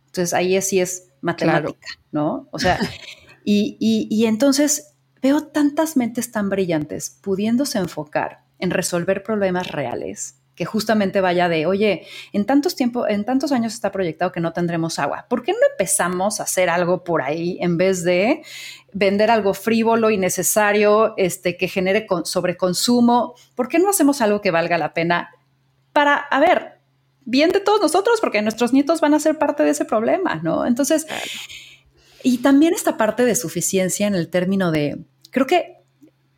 [0.07, 2.49] Entonces ahí sí es matemática, ¿no?
[2.53, 2.79] O sea,
[3.45, 4.91] y, y, y entonces
[5.23, 11.65] Veo tantas mentes tan brillantes pudiéndose enfocar en resolver problemas reales que justamente vaya de,
[11.65, 12.03] oye,
[12.35, 15.25] en tantos tiempo, en tantos años está proyectado que no tendremos agua.
[15.27, 18.43] ¿Por qué no empezamos a hacer algo por ahí en vez de
[18.93, 23.37] vender algo frívolo, innecesario, este, que genere sobreconsumo?
[23.55, 25.31] ¿Por qué no hacemos algo que valga la pena
[25.95, 26.81] para, a ver,
[27.25, 30.67] bien de todos nosotros, porque nuestros nietos van a ser parte de ese problema, ¿no?
[30.67, 31.07] Entonces,
[32.23, 35.80] y también esta parte de suficiencia en el término de, creo que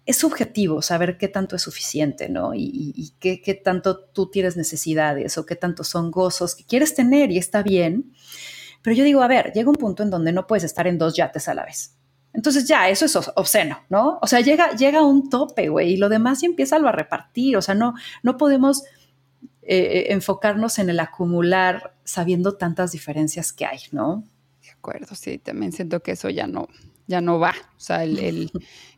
[0.04, 2.52] es subjetivo saber qué tanto es suficiente, ¿no?
[2.54, 7.38] Y, qué, tanto tú tienes necesidades o qué tanto son gozos que quieres tener y
[7.38, 8.12] está bien.
[8.82, 11.14] Pero yo digo, a ver, llega un punto en donde no puedes estar en dos
[11.14, 11.96] yates a la vez.
[12.32, 14.18] Entonces ya, eso es obsceno, ¿no?
[14.22, 17.56] O sea, llega, llega un tope, güey, y lo demás ya empieza a repartir.
[17.56, 18.82] O sea, no, no podemos
[19.62, 24.24] eh, eh, enfocarnos en el acumular sabiendo tantas diferencias que hay, ¿no?
[24.62, 26.68] De acuerdo, sí, también siento que eso ya no,
[27.06, 27.54] ya no va.
[27.76, 28.50] O sea, el,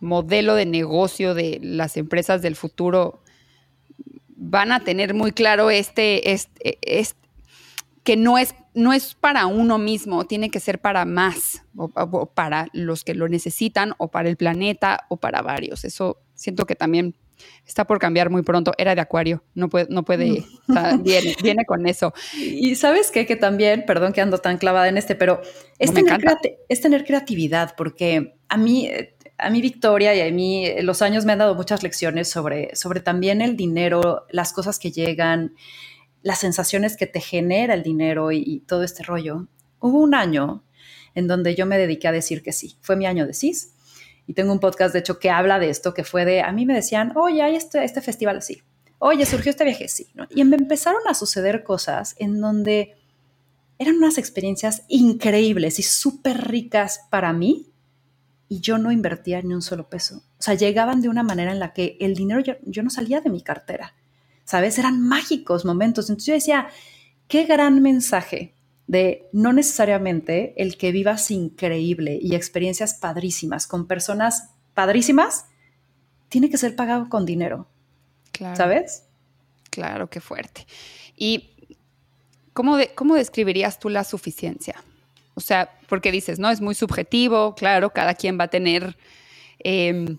[0.00, 3.20] modelo de negocio de las empresas del futuro
[4.36, 7.14] van a tener muy claro este, este,
[8.04, 12.68] que no es, no es para uno mismo, tiene que ser para más, o, para
[12.72, 15.84] los que lo necesitan, o para el planeta, o para varios.
[15.84, 17.16] Eso siento que también
[17.66, 18.72] está por cambiar muy pronto.
[18.78, 20.44] Era de Acuario, no puede, no puede,
[21.02, 22.12] viene, viene, con eso.
[22.36, 23.26] Y sabes qué?
[23.26, 25.40] que también, perdón que ando tan clavada en este, pero
[25.78, 26.20] es, tener,
[26.68, 28.90] es tener creatividad, porque a mí,
[29.38, 33.00] a mí Victoria y a mí los años me han dado muchas lecciones sobre, sobre
[33.00, 35.54] también el dinero, las cosas que llegan,
[36.22, 39.46] las sensaciones que te genera el dinero y, todo este rollo.
[39.78, 40.64] Hubo un año
[41.14, 42.76] en donde yo me dediqué a decir que sí.
[42.80, 43.75] Fue mi año de CIS.
[44.26, 46.66] Y tengo un podcast, de hecho, que habla de esto, que fue de, a mí
[46.66, 48.62] me decían, oye, hay este, este festival así.
[48.98, 50.08] Oye, surgió este viaje, sí.
[50.30, 52.96] Y me empezaron a suceder cosas en donde
[53.78, 57.70] eran unas experiencias increíbles y súper ricas para mí
[58.48, 60.22] y yo no invertía ni un solo peso.
[60.38, 63.30] O sea, llegaban de una manera en la que el dinero yo no salía de
[63.30, 63.94] mi cartera.
[64.46, 64.78] ¿sabes?
[64.78, 66.08] Eran mágicos momentos.
[66.08, 66.68] Entonces yo decía,
[67.28, 68.54] qué gran mensaje
[68.86, 75.46] de no necesariamente el que vivas increíble y experiencias padrísimas con personas padrísimas,
[76.28, 77.66] tiene que ser pagado con dinero.
[78.32, 78.56] Claro.
[78.56, 79.04] ¿Sabes?
[79.70, 80.66] Claro, qué fuerte.
[81.16, 81.50] ¿Y
[82.52, 84.76] cómo, cómo describirías tú la suficiencia?
[85.34, 88.96] O sea, porque dices, no, es muy subjetivo, claro, cada quien va a tener
[89.58, 90.18] em,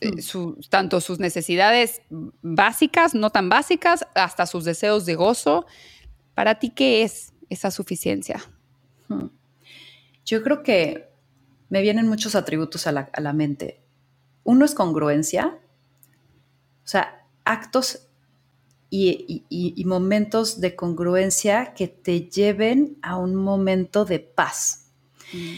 [0.00, 0.60] eh, mm.
[0.68, 2.02] tanto sus necesidades
[2.42, 5.66] básicas, no tan básicas, hasta sus deseos de gozo.
[6.34, 8.42] ¿Para ti qué es esa suficiencia?
[9.08, 9.26] Hmm.
[10.24, 11.08] Yo creo que
[11.68, 13.80] me vienen muchos atributos a la, mente.
[14.44, 15.58] Uno es congruencia,
[16.84, 18.08] o sea, actos
[18.90, 24.90] y, momentos de congruencia que te lleven a un momento de paz.
[25.32, 25.56] Mm.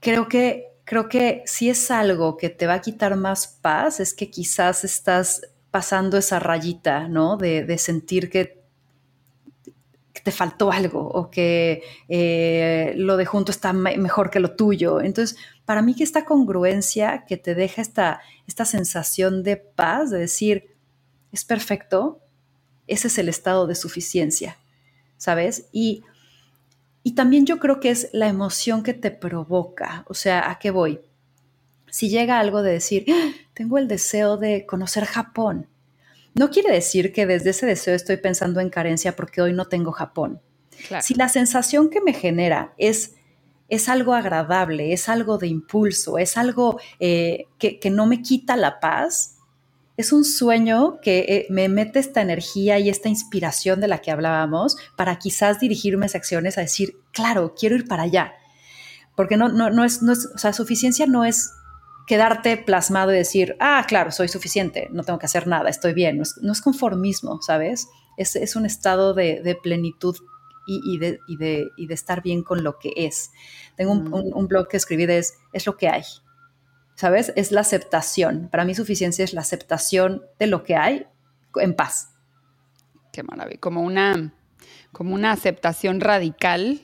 [0.00, 4.14] Creo que creo que si es algo que te va a quitar más paz, es
[4.14, 7.36] que quizás estás pasando esa rayita, ¿no?
[7.36, 8.57] De, sentir que,
[10.28, 15.00] te faltó algo o que eh, lo de junto está mejor que lo tuyo.
[15.00, 20.18] Entonces, para mí que esta congruencia que te deja esta, esta sensación de paz, de
[20.18, 20.74] decir,
[21.32, 22.20] es perfecto,
[22.88, 24.58] ese es el estado de suficiencia,
[25.16, 25.64] ¿sabes?
[25.72, 26.04] Y
[27.02, 30.04] y también yo creo que es la emoción que te provoca.
[30.08, 31.00] O sea, ¿a qué voy?
[31.88, 33.30] Si llega algo de decir, ¡Ah!
[33.54, 35.68] tengo el deseo de conocer Japón,
[36.34, 39.92] no quiere decir que desde ese deseo estoy pensando en carencia porque hoy no tengo
[39.92, 40.40] Japón.
[41.00, 43.16] Si la sensación que me genera es,
[43.68, 48.56] es algo agradable, es algo de impulso, es algo eh, que, que no me quita
[48.56, 49.38] la paz,
[49.98, 54.12] es un sueño que eh, me mete esta energía y esta inspiración de la que
[54.12, 58.32] hablábamos para quizás dirigirme a acciones a decir, claro, quiero ir para allá.
[59.16, 61.50] Porque no, no, es, no es, o sea, suficiencia no es
[62.08, 66.20] quedarte plasmado y decir, ah, claro, soy suficiente, no tengo que hacer nada, estoy bien.
[66.40, 67.86] No es, conformismo, ¿sabes?
[68.16, 70.16] Es, un estado de, plenitud
[70.66, 73.30] y, de, de, estar bien con lo que es.
[73.76, 74.36] Tengo un, mm.
[74.36, 76.02] un blog que escribí de es, es lo que hay.
[76.98, 77.32] ¿sabes?
[77.36, 78.48] Es la aceptación.
[78.50, 81.06] Para mí suficiencia es la aceptación de lo que hay
[81.54, 82.10] en paz.
[83.12, 83.60] Qué maravilla.
[83.60, 84.34] Como una,
[84.90, 86.80] como una aceptación radical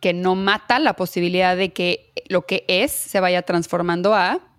[0.00, 4.53] que no mata la posibilidad de que lo que es se vaya transformando a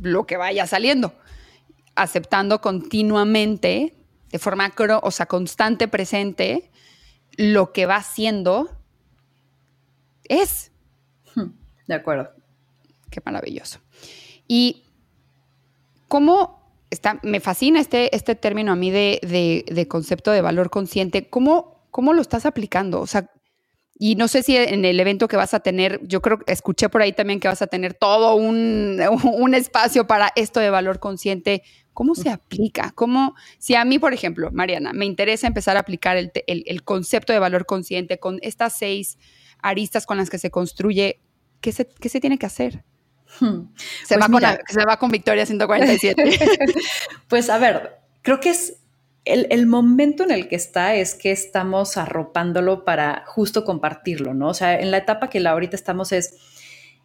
[0.00, 1.14] lo que vaya saliendo.
[1.94, 3.94] Aceptando continuamente,
[4.30, 6.70] de forma o sea, constante, presente,
[7.36, 8.70] lo que va siendo
[10.24, 10.72] es.
[11.34, 11.50] Hmm,
[11.86, 12.30] de acuerdo.
[13.10, 13.80] Qué maravilloso.
[14.48, 14.82] Y
[16.08, 21.28] cómo está, me fascina este, este término a mí de, concepto de valor consciente.
[21.28, 23.00] ¿Cómo, ¿Cómo lo estás aplicando?
[23.00, 23.30] O sea,
[23.96, 26.88] y no sé si en el evento que vas a tener, yo creo que escuché
[26.88, 28.98] por ahí también que vas a tener todo un,
[29.54, 31.62] espacio para esto de valor consciente.
[31.92, 32.90] ¿Cómo se aplica?
[32.96, 37.38] ¿Cómo, si a mí, por ejemplo, Mariana, me interesa empezar a aplicar el, concepto de
[37.38, 39.16] valor consciente con estas seis
[39.62, 41.20] aristas con las que se construye,
[41.60, 42.82] ¿qué se, qué se tiene que hacer?
[43.38, 43.68] Hmm.
[44.04, 46.38] Se, va con se, va con, Victoria 147.
[47.28, 48.83] pues a ver, creo que es
[49.24, 54.48] el, momento en el que está es que estamos arropándolo para justo compartirlo, ¿no?
[54.48, 56.34] O sea, en la etapa que ahorita estamos es,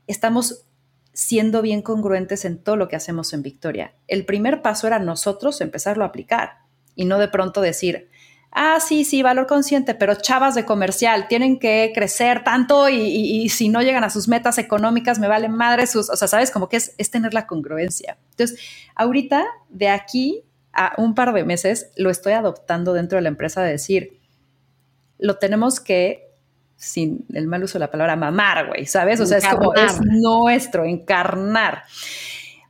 [0.08, 0.66] estamos
[1.14, 3.94] siendo bien congruentes en todo lo que hacemos en Victoria.
[4.08, 6.60] El primer paso era nosotros empezarlo a aplicar
[6.96, 8.10] y no de pronto decir,
[8.52, 13.70] ah, sí, sí, valor consciente, pero chavas de comercial tienen que crecer tanto y, si
[13.70, 16.78] no llegan a sus metas económicas me valen madre sus, o sea, sabes, como que
[16.78, 18.18] es, es tener la congruencia.
[18.32, 18.60] Entonces,
[18.96, 20.44] ahorita, de aquí
[20.80, 24.18] a un par de meses, lo estoy adoptando dentro de la empresa de decir,
[25.18, 26.30] lo tenemos que
[26.78, 29.20] sin el mal uso de la palabra, mamar, güey, ¿sabes?
[29.20, 31.84] O sea, es como es nuestro, encarnar.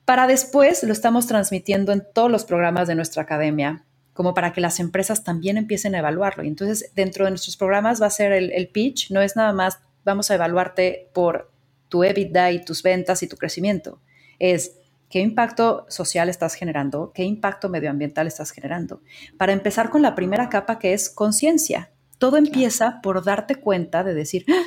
[0.06, 4.62] Para después lo estamos transmitiendo en todos los programas de nuestra academia, como para que
[4.62, 6.43] las empresas también empiecen a evaluarlo.
[6.43, 9.80] Y entonces, dentro de nuestros programas va a ser el, pitch, no es nada más
[10.04, 11.52] vamos a evaluarte por
[11.89, 14.02] tu EBITDA y tus ventas y tu crecimiento.
[14.39, 14.79] Es
[15.10, 19.02] qué impacto social estás generando, qué impacto medioambiental estás generando.
[19.38, 21.91] Para empezar con la primera capa que es conciencia.
[22.17, 24.63] Todo empieza por darte cuenta de decir, ¡Ah!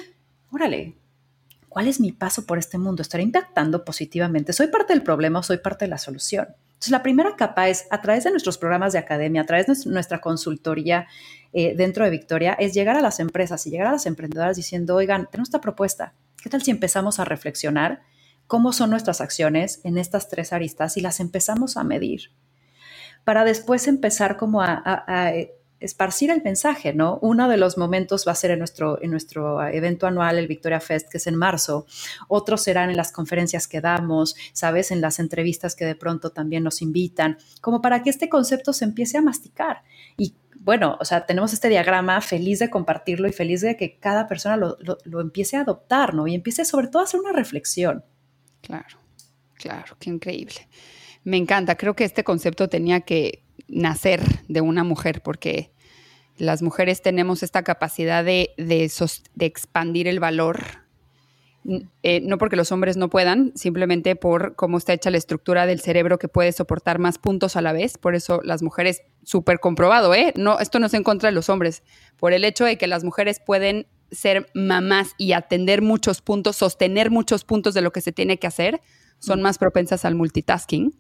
[0.51, 0.97] órale,
[1.69, 3.03] ¿cuál es mi paso por este mundo?
[3.03, 4.53] ¿Estaré impactando positivamente?
[4.53, 6.49] ¿Soy parte del problema o soy parte de la solución?
[6.83, 9.91] Entonces, la primera capa es, a través de nuestros programas de academia, a través de
[9.91, 11.07] nuestra consultoría
[11.53, 14.97] eh, dentro de Victoria, es llegar a las empresas y llegar a las emprendedoras diciendo,
[14.97, 16.15] oigan, tenemos esta propuesta.
[16.43, 18.03] ¿Qué tal si empezamos a reflexionar
[18.53, 22.33] cómo son nuestras acciones en estas tres aristas y las empezamos a medir?
[23.25, 25.33] Para después empezar como a
[25.81, 27.19] esparcir el mensaje, ¿no?
[27.23, 30.81] Uno de los momentos va a ser en nuestro, en nuestro evento anual, el Victoria
[30.81, 31.87] Fest, que es en marzo.
[32.29, 34.91] Otros serán en las conferencias que damos, ¿sabes?
[34.91, 38.85] En las entrevistas que de pronto también nos invitan, como para que este concepto se
[38.85, 39.83] empiece a masticar.
[40.19, 44.29] Y bueno, o sea, tenemos este diagrama feliz de compartirlo y feliz de que cada
[44.29, 46.27] persona lo, lo empiece a adoptar, ¿no?
[46.27, 48.05] Y empiece sobre todo a hacer una reflexión.
[48.63, 48.99] Claro,
[49.55, 50.69] claro, qué increíble.
[51.25, 55.73] Me encanta, creo que este concepto tenía que nacer de una mujer, porque
[56.37, 58.91] las mujeres tenemos esta capacidad de, de,
[59.41, 60.61] expandir el valor,
[62.03, 65.81] eh, no porque los hombres no puedan, simplemente por cómo está hecha la estructura del
[65.81, 67.99] cerebro que puede soportar más puntos a la vez.
[67.99, 70.33] Por eso las mujeres, súper comprobado, ¿eh?
[70.37, 71.83] No, esto no se en contra de los hombres,
[72.17, 77.11] por el hecho de que las mujeres pueden ser mamás y atender muchos puntos, sostener
[77.11, 78.81] muchos puntos de lo que se tiene que hacer,
[79.19, 80.95] son más propensas al multitasking.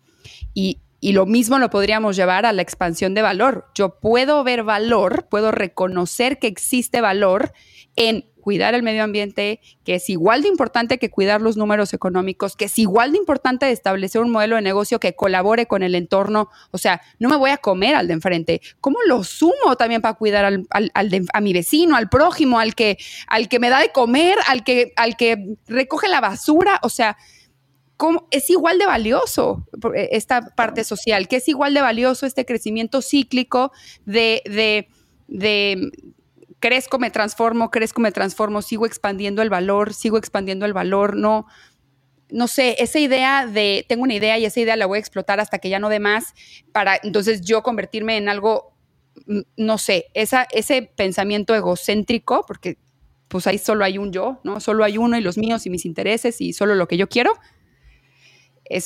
[0.54, 3.66] Y y lo mismo lo podríamos llevar a la expansión de valor.
[3.74, 7.52] Yo puedo ver valor, puedo reconocer que existe valor
[7.96, 12.54] en cuidar el medio ambiente, que es igual de importante que cuidar los números económicos,
[12.54, 16.50] que es igual de importante establecer un modelo de negocio que colabore con el entorno.
[16.70, 18.60] O sea, no me voy a comer al de enfrente.
[18.80, 23.48] ¿Cómo lo sumo también para cuidar al, a mi vecino, al prójimo, al que, al
[23.48, 26.78] que me da de comer, al que, al que recoge la basura?
[26.84, 27.16] O sea,
[28.30, 33.02] es igual de valioso eh, esta parte social, que es igual de valioso este crecimiento
[33.02, 33.72] cíclico
[34.04, 34.88] de, de,
[35.28, 35.90] de
[36.60, 41.46] crezco, me transformo, crezco, me transformo, sigo expandiendo el valor, sigo expandiendo el valor, no,
[42.30, 45.40] no sé, esa idea de, tengo una idea y esa idea la voy a explotar
[45.40, 46.34] hasta que ya no dé más,
[46.72, 48.74] para entonces yo convertirme en algo,
[49.26, 52.78] mm, no sé, esa, ese pensamiento egocéntrico, porque
[53.28, 54.60] pues ahí solo hay un yo, ¿no?
[54.60, 57.32] Solo hay uno y los míos y mis intereses y solo lo que yo quiero,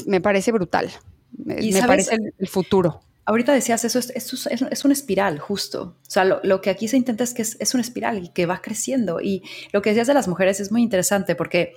[0.06, 0.90] me parece brutal.
[1.36, 3.00] Me, parece el, futuro.
[3.24, 4.32] Ahorita decías, eso es, es,
[4.70, 5.96] es, una espiral, justo.
[6.00, 8.62] O sea, lo, que aquí se intenta es que es, una espiral y que va
[8.62, 9.20] creciendo.
[9.20, 11.74] Y lo que decías de las mujeres es muy interesante porque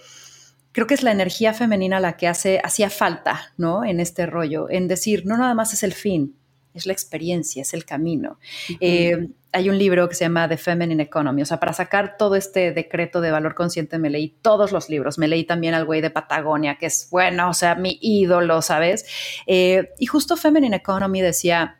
[0.72, 3.84] creo que es la energía femenina la que hace, hacía falta, ¿no?
[3.84, 6.36] En este rollo, en decir, no nada más es el fin,
[6.74, 8.40] es la experiencia, es el camino.
[8.80, 12.36] Eh, hay un libro que se llama The Feminine Economy, o sea, para sacar todo
[12.36, 16.02] este decreto de valor consciente me leí todos los libros, me leí también al güey
[16.02, 19.06] de Patagonia, que es bueno, o sea, mi ídolo, ¿sabes?
[19.48, 21.80] Eh, y justo Feminine Economy decía,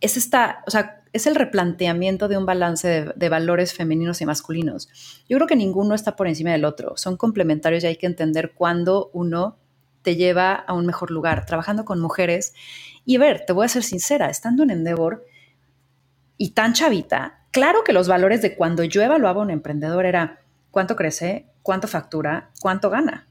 [0.00, 4.26] es esta, o sea, es el replanteamiento de un balance de, de, valores femeninos y
[4.26, 4.88] masculinos.
[5.28, 8.52] Yo creo que ninguno está por encima del otro, son complementarios y hay que entender
[8.54, 9.56] cuándo uno
[10.02, 12.54] te lleva a un mejor lugar, trabajando con mujeres.
[13.10, 15.26] Y ver, te voy a ser sincera, estando en Endeavor
[16.36, 20.38] y tan chavita, claro que los valores de cuando yo evaluaba a un emprendedor era
[20.70, 23.26] cuánto crece, cuánto factura, cuánto gana.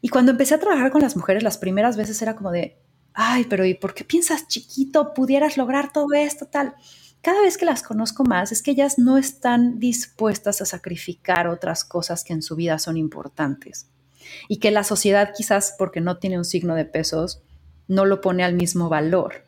[0.00, 2.78] Y cuando empecé a trabajar con las mujeres, las primeras veces era como de,
[3.12, 5.12] ay, pero ¿y por qué piensas chiquito?
[5.12, 6.74] Pudieras lograr todo esto, tal.
[7.20, 11.84] Cada vez que las conozco más, es que ellas no están dispuestas a sacrificar otras
[11.84, 13.90] cosas que en su vida son importantes
[14.48, 17.42] y que la sociedad quizás porque no tiene un signo de pesos
[17.90, 19.44] no lo pone al mismo valor.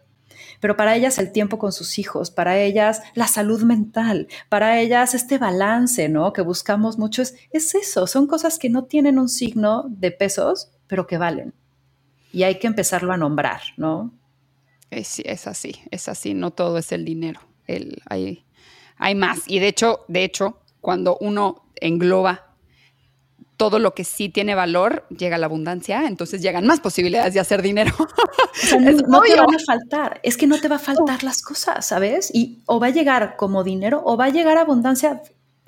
[0.61, 5.15] Pero para ellas el tiempo con sus hijos, para ellas la salud mental, para ellas
[5.15, 6.33] este balance, ¿no?
[6.33, 10.71] Que buscamos mucho es, es eso, son cosas que no tienen un signo de pesos,
[10.87, 11.55] pero que valen.
[12.33, 14.13] Y hay que empezarlo a nombrar, ¿no?
[14.91, 18.45] Es, es así, es así, no todo es el dinero, el, hay,
[18.99, 19.41] hay más.
[19.47, 22.52] Y de hecho, de hecho, cuando uno engloba
[23.63, 27.39] todo lo que sí tiene valor llega a la abundancia, entonces llegan más posibilidades de
[27.39, 27.93] hacer dinero.
[29.07, 32.35] no, te van a faltar, es que no te va a faltar las cosas, ¿sabes?
[32.35, 35.23] Y o va a llegar como dinero o va a llegar abundancia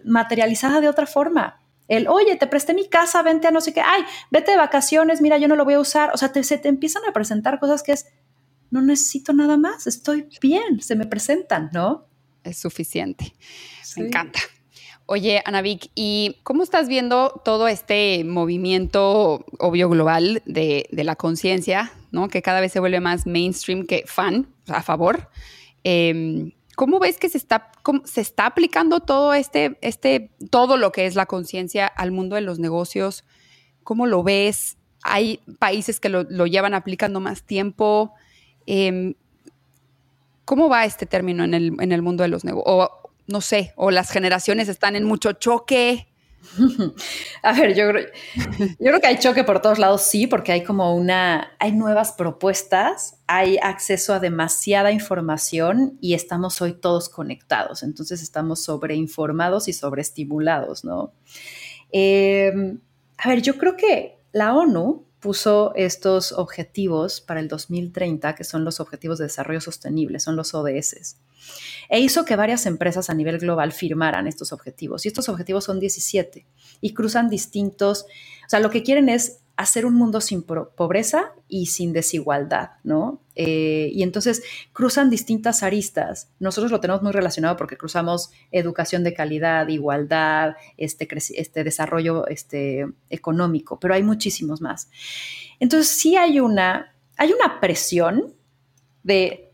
[0.04, 1.60] materializada de otra forma.
[1.86, 5.20] El, oye, te presté mi casa, vente a no sé qué, ay, vete de vacaciones,
[5.20, 6.10] mira, yo no lo voy a usar.
[6.14, 8.06] O sea, se te empiezan a presentar cosas que es,
[8.72, 12.08] no necesito nada más, estoy bien, se me presentan, ¿no?
[12.42, 13.36] Es suficiente.
[13.96, 14.40] Me encanta.
[15.06, 22.28] Oye, Anavik, ¿y cómo estás viendo todo este movimiento obvio global de, la conciencia, ¿no?
[22.28, 25.28] que cada vez se vuelve más mainstream que fan, a favor?
[25.82, 27.70] Em, ¿Cómo ves que se está,
[28.04, 32.40] se está aplicando todo este, este, todo lo que es la conciencia al mundo de
[32.40, 33.24] los negocios?
[33.82, 34.78] ¿Cómo lo ves?
[35.02, 38.14] Hay países que lo, llevan aplicando más tiempo.
[38.64, 39.14] Em,
[40.46, 42.88] ¿Cómo va este término en el, en el mundo de los negocios?
[43.26, 46.08] No sé, o las generaciones están en mucho choque.
[47.42, 50.94] A ver, yo, yo creo que hay choque por todos lados, sí, porque hay como
[50.94, 58.22] una, hay nuevas propuestas, hay acceso a demasiada información y estamos hoy todos conectados, entonces
[58.22, 61.12] estamos sobreinformados y sobreestimulados, ¿no?
[61.90, 62.80] Em,
[63.18, 68.62] a ver, yo creo que la ONU puso estos objetivos para el 2030, que son
[68.62, 71.16] los Objetivos de Desarrollo Sostenible, son los ODS
[71.88, 75.04] e hizo que varias empresas a nivel global firmaran estos objetivos.
[75.04, 76.46] Y estos objetivos son 17
[76.82, 81.66] y cruzan distintos, o sea, lo que quieren es hacer un mundo sin pobreza y
[81.66, 83.20] sin desigualdad, ¿no?
[83.36, 84.42] Eh, y entonces
[84.72, 86.30] cruzan distintas aristas.
[86.40, 92.86] Nosotros lo tenemos muy relacionado porque cruzamos educación de calidad, igualdad, este, este desarrollo este,
[93.10, 94.90] económico, pero hay muchísimos más.
[95.60, 98.34] Entonces sí hay una, hay una presión
[99.04, 99.52] de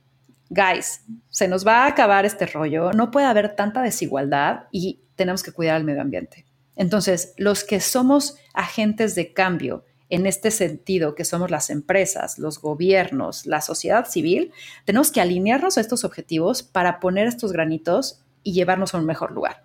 [0.49, 5.43] guys, se nos va a acabar este rollo, no puede haber tanta desigualdad y tenemos
[5.43, 6.47] que cuidar al medio ambiente.
[6.75, 12.61] Entonces, los que somos agentes de cambio en este sentido, que somos las empresas, los
[12.61, 14.53] gobiernos, la sociedad civil,
[14.85, 19.31] tenemos que alinearnos a estos objetivos para poner estos granitos y llevarnos a un mejor
[19.31, 19.65] lugar.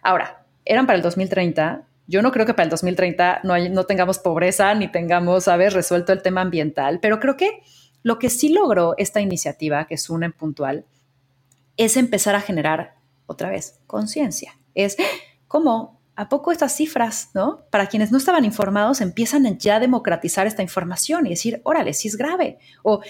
[0.00, 1.82] Ahora, eran para el 2030.
[2.06, 6.22] Yo no creo que para el 2030 no, tengamos pobreza ni tengamos, ¿sabes?, resuelto el
[6.22, 7.62] tema ambiental, pero creo que
[8.02, 10.84] lo que sí logró esta iniciativa, que es una en puntual,
[11.76, 12.94] es empezar a generar
[13.26, 14.56] otra vez conciencia.
[14.74, 14.96] Es
[15.48, 17.60] como, ¿a poco estas cifras, no?
[17.70, 22.08] Para quienes no estaban informados, empiezan ya a democratizar esta información y decir, órale, sí
[22.08, 22.58] es grave.
[22.82, 23.02] O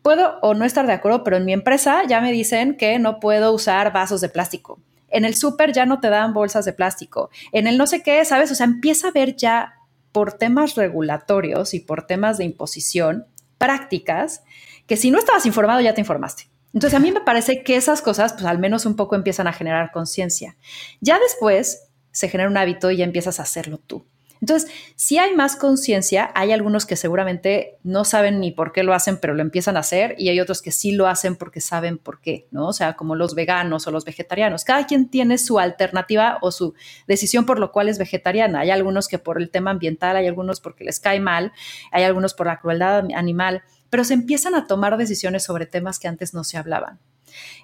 [0.00, 3.20] puedo o no estar de acuerdo, pero en mi empresa ya me dicen que no
[3.20, 4.80] puedo usar vasos de plástico.
[5.08, 7.28] En el súper ya no te dan bolsas de plástico.
[7.52, 8.50] En el no sé qué, ¿sabes?
[8.50, 9.74] O sea, empieza a ver ya
[10.10, 13.26] por temas regulatorios y por temas de imposición,
[13.58, 14.42] prácticas
[14.86, 16.48] que si no estabas informado ya te informaste.
[16.72, 19.52] Entonces a mí me parece que esas cosas pues al menos un poco empiezan a
[19.52, 20.56] generar conciencia.
[21.00, 21.85] Ya después
[22.16, 24.06] se genera un hábito y ya empiezas a hacerlo tú.
[24.40, 28.94] Entonces, si hay más conciencia, hay algunos que seguramente no saben ni por qué lo
[28.94, 31.98] hacen, pero lo empiezan a hacer, y hay otros que sí lo hacen porque saben
[31.98, 32.68] por qué, ¿no?
[32.68, 34.64] O sea, como los veganos o los vegetarianos.
[34.64, 36.74] Cada quien tiene su alternativa o su
[37.06, 38.60] decisión por lo cual es vegetariana.
[38.60, 41.52] Hay algunos que por el tema ambiental, hay algunos porque les cae mal,
[41.92, 46.08] hay algunos por la crueldad animal, pero se empiezan a tomar decisiones sobre temas que
[46.08, 46.98] antes no se hablaban.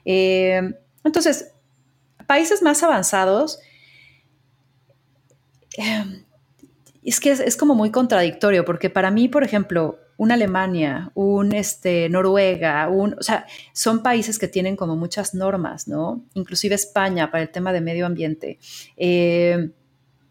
[0.04, 0.74] Eh,
[1.04, 1.52] entonces,
[2.26, 3.60] países más avanzados,
[5.78, 6.24] eh,
[7.04, 12.08] es que es, como muy contradictorio, porque para mí, por ejemplo, una Alemania, un este,
[12.08, 16.24] Noruega, un, o sea, son países que tienen como muchas normas, ¿no?
[16.34, 18.60] Inclusive España para el tema de medio ambiente.
[18.96, 19.70] Eh,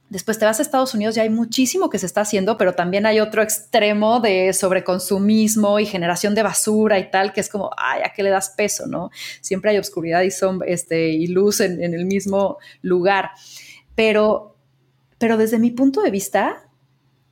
[0.09, 3.05] después te vas a Estados Unidos y hay muchísimo que se está haciendo, pero también
[3.05, 8.01] hay otro extremo de sobreconsumismo y generación de basura y tal, que es como, ay,
[8.05, 9.09] ¿a qué le das peso, no?
[9.41, 13.31] Siempre hay oscuridad y, son, este, y luz en el mismo lugar.
[13.93, 14.50] Pero
[15.21, 16.67] pero desde mi punto de vista,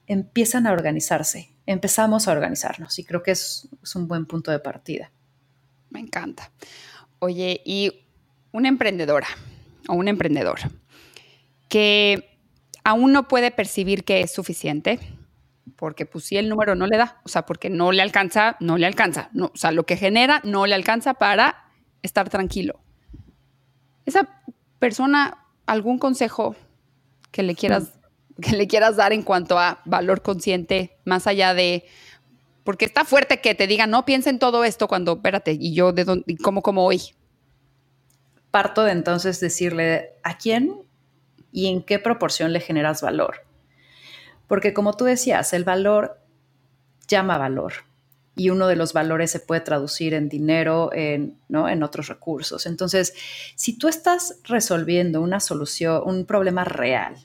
[0.06, 5.12] empiezan a organizarse, empezamos a organizarnos y creo que es, un buen punto de partida.
[5.90, 6.52] Me encanta.
[7.18, 8.06] Oye, y
[8.52, 9.26] una emprendedora
[9.88, 10.60] o un emprendedor
[11.68, 12.38] que
[12.84, 15.00] aún no puede percibir que es suficiente,
[15.76, 18.78] porque pues si el número no le da, o sea, porque no le alcanza, no
[18.78, 21.72] le alcanza, no, o sea, lo que genera no le alcanza para
[22.04, 22.82] estar tranquilo.
[24.06, 24.30] Esa
[24.78, 26.56] persona, algún consejo
[27.32, 27.93] que le quieras,
[28.41, 31.86] que le quieras dar en cuanto a valor consciente, más allá de
[32.63, 35.91] porque está fuerte que te digan, no piensa en todo esto cuando, espérate, y yo
[35.91, 37.01] de dónde, cómo como hoy.
[38.51, 40.84] Parto de entonces decirle a quién
[41.51, 43.45] y en qué proporción le generas valor.
[44.47, 46.21] Porque como tú decías, el valor
[47.07, 47.89] llama valor
[48.40, 51.68] y uno de los valores se puede traducir en dinero, en, ¿no?
[51.68, 52.66] en otros recursos.
[52.66, 53.14] Entonces,
[53.56, 57.18] si tú estás resolviendo una solución, un problema real,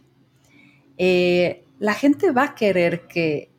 [0.99, 3.53] eh, la gente va a querer que,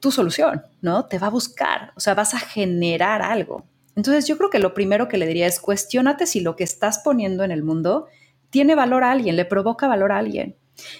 [0.00, 1.04] tu solución, ¿no?
[1.04, 3.66] Te va a buscar, o sea, vas a generar algo.
[3.96, 7.00] Entonces, yo creo que lo primero que le diría es cuestionate si lo que estás
[7.00, 8.06] poniendo en el mundo
[8.48, 10.56] tiene valor a alguien, le provoca valor a alguien.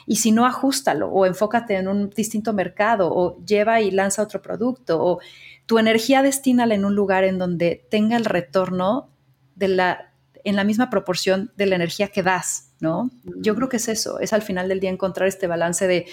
[0.06, 4.40] Y si no, ajustalo o enfócate en un distinto mercado o lleva y lanza otro
[4.40, 5.18] producto
[5.66, 9.10] tu energía destínala en un lugar en donde tenga el retorno
[9.54, 10.12] de la,
[10.44, 13.10] en la misma proporción de la energía que das, ¿no?
[13.36, 16.06] Yo creo que es eso, es al final del día encontrar este balance de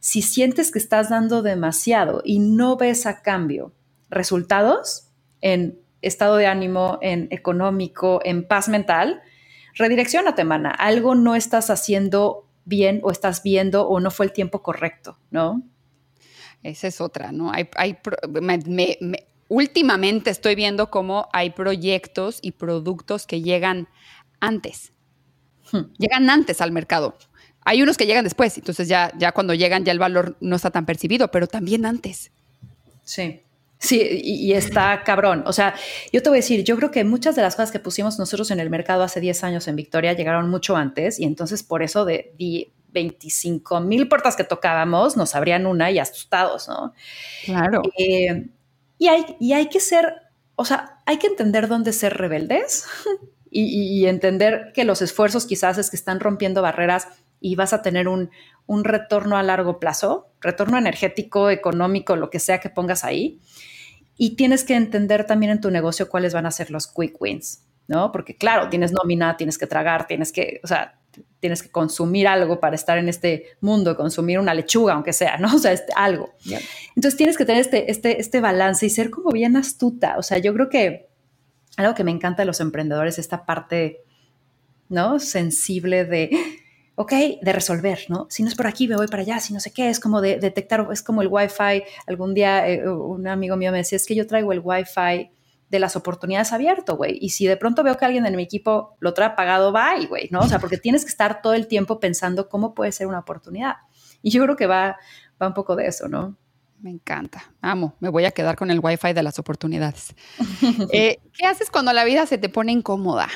[0.00, 3.72] si sientes que estás dando demasiado y no ves a cambio
[4.08, 5.08] resultados
[5.40, 9.20] en estado de ánimo, en económico, en paz mental,
[9.74, 10.70] redireccionate, mana.
[10.70, 15.62] Algo no estás haciendo bien o estás viendo o no fue el tiempo correcto, ¿no?
[16.62, 17.52] Esa es otra, ¿no?
[17.52, 17.68] Hay,
[19.48, 23.88] últimamente estoy viendo cómo hay proyectos y productos que llegan
[24.40, 24.92] antes.
[25.72, 25.92] Hmm.
[25.98, 27.16] Llegan antes al mercado.
[27.64, 30.70] Hay unos que llegan después, entonces ya, ya cuando llegan ya el valor no está
[30.70, 32.32] tan percibido, pero también antes.
[33.04, 33.42] Sí.
[33.82, 35.42] Sí, y, está cabrón.
[35.46, 35.74] O sea,
[36.12, 38.50] yo te voy a decir, yo creo que muchas de las cosas que pusimos nosotros
[38.50, 42.04] en el mercado hace 10 años en Victoria llegaron mucho antes y entonces por eso
[42.04, 42.34] de,
[42.92, 46.92] 25 mil puertas que tocábamos nos abrían una y asustados, ¿no?
[47.44, 47.82] Claro.
[47.98, 48.48] Eh,
[48.98, 50.14] y, hay, y hay que ser,
[50.56, 52.86] o sea, hay que entender dónde ser rebeldes
[53.50, 57.08] y, y entender que los esfuerzos quizás es que están rompiendo barreras
[57.40, 58.30] y vas a tener un,
[58.66, 63.40] un retorno a largo plazo, retorno energético, económico, lo que sea que pongas ahí
[64.22, 67.64] y tienes que entender también en tu negocio cuáles van a ser los quick wins,
[67.88, 68.12] ¿no?
[68.12, 70.99] Porque claro, tienes nómina, tienes que tragar, tienes que, o sea,
[71.40, 75.48] tienes que consumir algo para estar en este mundo, consumir una lechuga, aunque sea, ¿no?
[75.54, 76.34] O sea, este, algo.
[76.96, 80.16] Entonces tienes que tener este, este, este balance y ser como bien astuta.
[80.18, 81.08] O sea, yo creo que
[81.76, 84.02] algo que me encanta de los emprendedores es esta parte,
[84.88, 85.18] ¿no?
[85.18, 86.30] Sensible de
[87.00, 88.26] ok, de resolver, ¿no?
[88.28, 90.20] Si no es por aquí, me voy para allá, si no sé qué, es como
[90.20, 91.82] de detectar, es como el Wi-Fi.
[92.06, 95.30] Algún día eh, un amigo mío me decía, es que yo traigo el Wi-Fi
[95.70, 97.16] de las oportunidades abierto, güey.
[97.20, 100.28] Y si de pronto veo que alguien en mi equipo lo trae apagado, bye, güey,
[100.30, 100.40] ¿no?
[100.40, 103.76] O sea, porque tienes que estar todo el tiempo pensando cómo puede ser una oportunidad.
[104.20, 104.98] Y yo creo que va,
[105.40, 106.36] va un poco de eso, ¿no?
[106.80, 110.14] Me encanta, amo, me voy a quedar con el Wi-Fi de las oportunidades.
[110.92, 113.28] Eh, ¿Qué haces cuando la vida se te pone incómoda?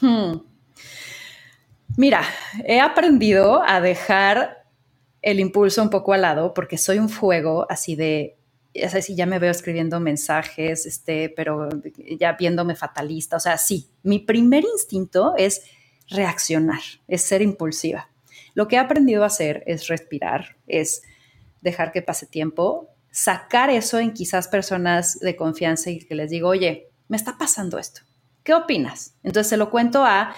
[0.00, 0.38] Hmm.
[1.96, 2.22] Mira,
[2.64, 4.66] he aprendido a dejar
[5.22, 8.38] el impulso un poco al lado porque soy un fuego así de,
[8.74, 11.68] ya sabes, si ya me veo escribiendo mensajes, este, pero
[12.18, 15.62] ya viéndome fatalista, o sea, sí, mi primer instinto es
[16.08, 18.10] reaccionar, es ser impulsiva.
[18.54, 21.02] Lo que he aprendido a hacer es respirar, es
[21.60, 26.48] dejar que pase tiempo, sacar eso en quizás personas de confianza y que les digo,
[26.48, 28.02] oye, me está pasando esto,
[28.42, 29.14] ¿qué opinas?
[29.22, 30.34] Entonces se lo cuento a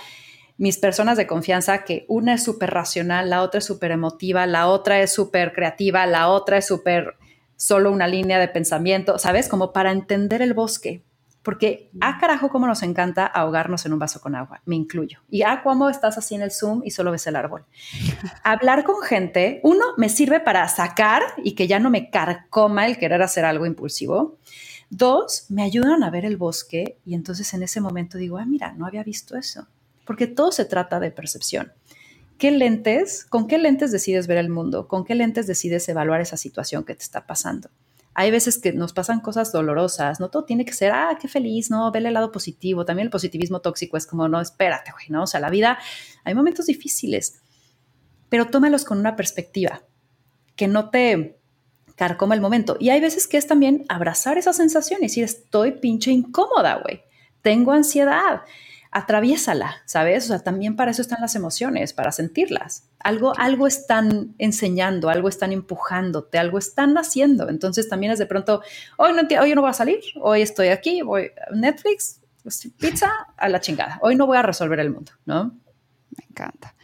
[0.59, 4.69] mis personas de confianza, que una es súper racional, la otra es súper emotiva, la
[4.69, 7.17] otra es súper creativa, la otra es súper
[7.57, 9.49] solo una línea de pensamiento, ¿sabes?
[9.49, 11.03] Como para entender el bosque.
[11.43, 15.21] Porque, ah, carajo, cómo nos encanta ahogarnos en un vaso con agua, me incluyo.
[15.31, 17.65] Y, ah, cómo estás así en el Zoom y solo ves el árbol.
[18.43, 22.99] Hablar con gente, uno, me sirve para sacar y que ya no me carcoma el
[22.99, 24.39] querer hacer algo impulsivo.
[24.91, 28.73] Dos, me ayudan a ver el bosque y entonces en ese momento digo, ah, mira,
[28.73, 29.69] no había visto eso
[30.07, 31.73] porque todo se trata de percepción.
[32.39, 34.89] ¿Qué lentes, con qué lentes decides ver el mundo?
[34.89, 37.71] ¿Con qué lentes decides evaluar esa situación que te está pasando?
[38.13, 41.71] Hay veces que nos pasan cosas dolorosas, no todo tiene que ser, ah, qué feliz,
[41.71, 42.85] no, vele el lado positivo.
[42.85, 45.23] También el positivismo tóxico es como, no, espérate, güey, ¿no?
[45.25, 45.79] O sea, la vida,
[46.25, 47.41] hay momentos difíciles,
[48.29, 49.83] pero tómalos con una perspectiva
[50.57, 51.39] que no te
[51.95, 52.77] carcoma el momento.
[52.81, 57.03] Y hay veces que es también abrazar esa sensación y decir, estoy pinche incómoda, güey,
[57.43, 58.43] tengo ansiedad
[58.97, 60.25] atraviésala, ¿sabes?
[60.25, 62.89] O sea, también para eso están las emociones, para sentirlas.
[62.99, 67.51] Algo, algo están enseñando, algo están empujándote, algo están haciendo.
[67.51, 68.63] Entonces también es de pronto,
[68.97, 72.23] hoy no, hoy no voy a salir, hoy estoy aquí, voy a Netflix,
[72.79, 73.99] pizza, a la chingada.
[74.01, 75.55] Hoy no voy a resolver el mundo, ¿no?
[76.17, 76.75] Me encanta.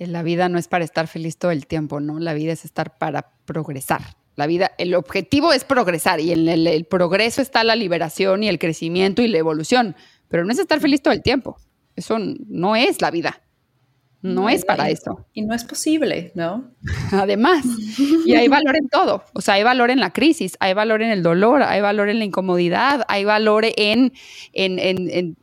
[0.00, 2.18] Eh, la vida no es para estar feliz todo el tiempo, ¿no?
[2.18, 4.02] La vida es estar para progresar.
[4.34, 8.58] La vida, el objetivo es progresar y en el progreso está la liberación y el
[8.58, 9.94] crecimiento y la evolución
[10.34, 11.56] pero no es estar feliz todo el tiempo.
[11.94, 13.40] Eso no es la vida.
[14.20, 15.24] No, es para eso.
[15.32, 16.72] Y no es posible, ¿no?
[17.12, 17.64] Además,
[18.26, 19.22] y hay valor en todo.
[19.32, 22.18] O sea, hay valor en la crisis, hay valor en el dolor, hay valor en
[22.18, 24.12] la incomodidad, hay valor en,
[24.52, 25.36] en, en, en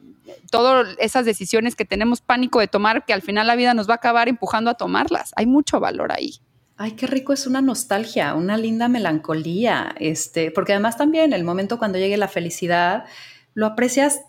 [0.51, 3.93] todas esas decisiones que tenemos pánico de tomar, que al final la vida nos va
[3.93, 5.31] a acabar empujando a tomarlas.
[5.37, 6.33] Hay mucho valor ahí.
[6.75, 11.79] Ay, qué rico es una nostalgia, una linda melancolía, este, porque además también el momento
[11.79, 13.05] cuando llegue la felicidad,
[13.53, 14.19] lo aprecias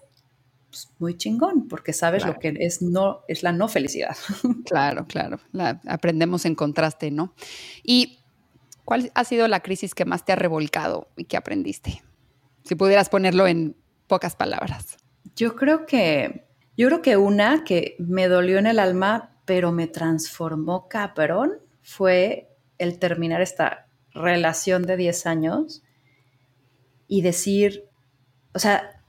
[0.72, 4.16] pues, muy chingón, porque sabes lo que es, no, es la no felicidad.
[4.64, 5.38] Claro, claro.
[5.86, 7.34] aprendemos en contraste, ¿no?
[7.82, 8.20] ¿Y
[8.86, 12.02] cuál ha sido la crisis que más te ha revolcado y que aprendiste?
[12.64, 14.96] Si pudieras ponerlo en pocas palabras.
[15.36, 19.88] Yo creo que, yo creo que una que me dolió en el alma, pero me
[19.88, 22.48] transformó cabrón, fue
[22.78, 25.82] el terminar esta relación de 10 años
[27.08, 27.84] y decir,
[28.54, 29.01] o sea,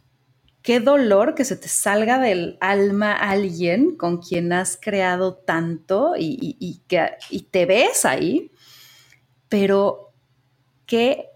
[0.64, 6.82] qué dolor que se te salga del alma alguien con quien has creado tanto y,
[6.88, 7.11] que,
[7.51, 8.49] te ves ahí,
[9.49, 10.14] pero
[10.86, 11.28] qué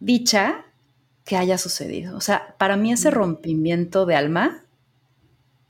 [0.00, 0.64] dicha
[1.24, 2.16] que haya sucedido.
[2.16, 4.64] O sea, para mí ese rompimiento de alma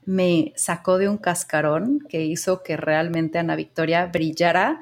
[0.05, 4.79] me sacó de un cascarón que hizo que realmente Ana Victoria brillara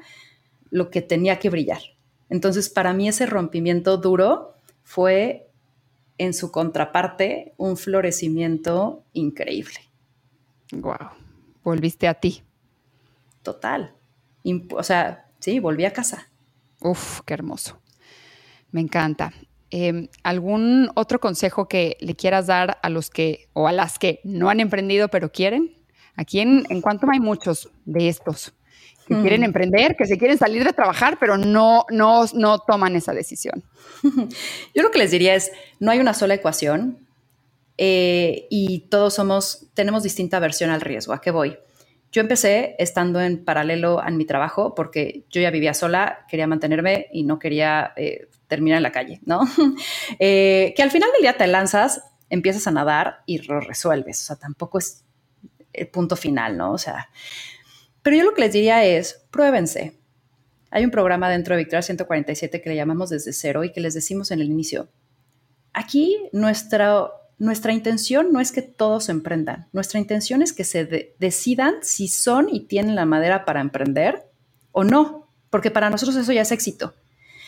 [0.70, 1.80] lo que tenía que brillar.
[2.28, 4.54] Entonces, para mí ese rompimiento duro
[4.84, 5.45] fue
[6.18, 9.80] en su contraparte un florecimiento increíble.
[10.72, 11.10] Wow.
[11.62, 12.42] Volviste a ti.
[13.42, 13.94] Total.
[14.70, 16.28] o sea, sí, volví a casa.
[16.80, 17.80] Uf, qué hermoso.
[18.70, 19.32] Me encanta.
[19.70, 24.20] Em, ¿Algún otro consejo que le quieras dar a los que o a las que
[24.24, 25.76] no han emprendido pero quieren?
[26.14, 28.54] Aquí en, en Quantum hay muchos de estos
[29.06, 29.20] que hmm.
[29.22, 33.64] quieren emprender, que se quieren salir de trabajar, pero no, no, no toman esa decisión.
[34.74, 35.50] Yo lo que les diría es,
[35.80, 37.06] no hay una sola ecuación
[37.78, 41.12] eh, y todos somos, tenemos distinta versión al riesgo.
[41.12, 41.56] ¿A qué voy?
[42.12, 47.08] Yo empecé estando en paralelo a mi trabajo porque yo ya vivía sola, quería mantenerme
[47.12, 49.40] y no quería eh, terminar en la calle, ¿no?
[50.18, 52.00] Eh, que al final del día te lanzas,
[52.30, 54.22] empiezas a nadar y lo resuelves.
[54.22, 55.04] O sea, tampoco es
[55.72, 56.72] el punto final, ¿no?
[56.72, 57.10] O sea,
[58.06, 59.98] pero yo lo que les diría es, pruébense.
[60.70, 63.94] Hay un programa dentro de Victoria 147 que le llamamos desde cero y que les
[63.94, 64.88] decimos en el inicio.
[65.72, 69.66] Aquí nuestra, nuestra intención no es que todos emprendan.
[69.72, 74.22] Nuestra intención es que se decidan si son y tienen la madera para emprender
[74.70, 76.94] o no, porque para nosotros eso ya es éxito.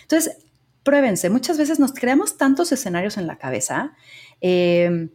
[0.03, 0.39] Entonces,
[0.83, 1.31] pruébense.
[1.31, 3.93] Muchas veces nos creamos tantos escenarios en la cabeza
[4.41, 5.09] eh,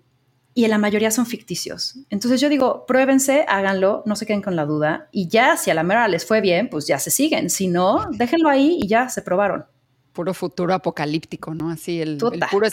[0.53, 1.95] y en la mayoría son ficticios.
[2.09, 5.73] Entonces yo digo, pruébense, háganlo, no se queden con la duda y ya si a
[5.73, 7.49] la mera les fue bien, pues ya se siguen.
[7.49, 9.65] Si no, déjenlo ahí y ya se probaron
[10.13, 11.71] puro futuro apocalíptico, ¿no?
[11.71, 12.67] Así el, el puro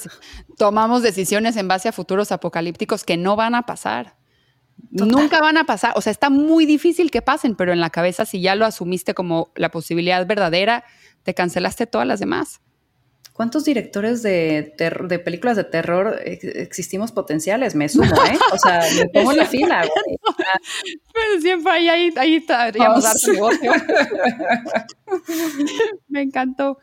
[0.57, 4.17] tomamos decisiones en base a futuros apocalípticos que no van a pasar.
[4.91, 8.25] Nunca van a pasar, o sea, está muy difícil que pasen, pero en la cabeza
[8.25, 10.85] si ya lo asumiste como la posibilidad verdadera,
[11.23, 12.61] te cancelaste todas las demás.
[13.41, 17.75] ¿Cuántos directores de, de películas de terror existimos potenciales?
[17.75, 18.39] Me sumo, ¿eh?
[18.53, 19.83] O sea, me pongo la fila.
[21.15, 23.73] Pero siempre ahí, ahí, ahí estaríamos dar negocio.
[26.09, 26.81] me encantó.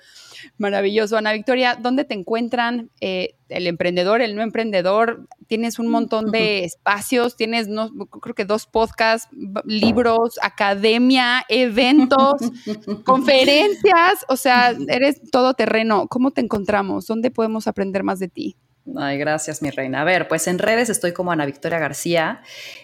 [0.57, 1.17] Maravilloso.
[1.17, 5.27] Ana Victoria, ¿dónde te encuentran eh, el emprendedor, el no emprendedor?
[5.47, 7.89] Tienes un montón de espacios, tienes, no,
[8.21, 9.29] creo que dos podcasts,
[9.65, 12.33] libros, academia, eventos,
[13.05, 16.07] conferencias, o sea, eres todo terreno.
[16.07, 17.07] ¿Cómo te encontramos?
[17.07, 18.57] ¿Dónde podemos aprender más de ti?
[18.95, 20.01] Ay, gracias, mi reina.
[20.01, 22.41] A ver, pues en redes estoy como Ana Victoria García,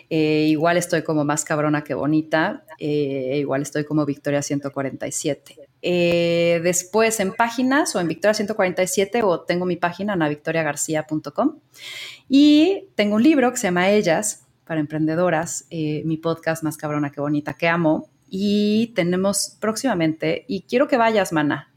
[0.10, 5.63] eh, igual estoy como más cabrona que bonita, eh, igual estoy como Victoria 147.
[5.86, 11.60] Eh, después en páginas o en Victoria 147 o tengo mi página anavictoriagarcía.com
[12.30, 17.12] y tengo un libro que se llama Ellas para emprendedoras, eh, mi podcast más cabrona
[17.12, 21.74] que bonita que amo y tenemos próximamente y quiero que vayas, mana.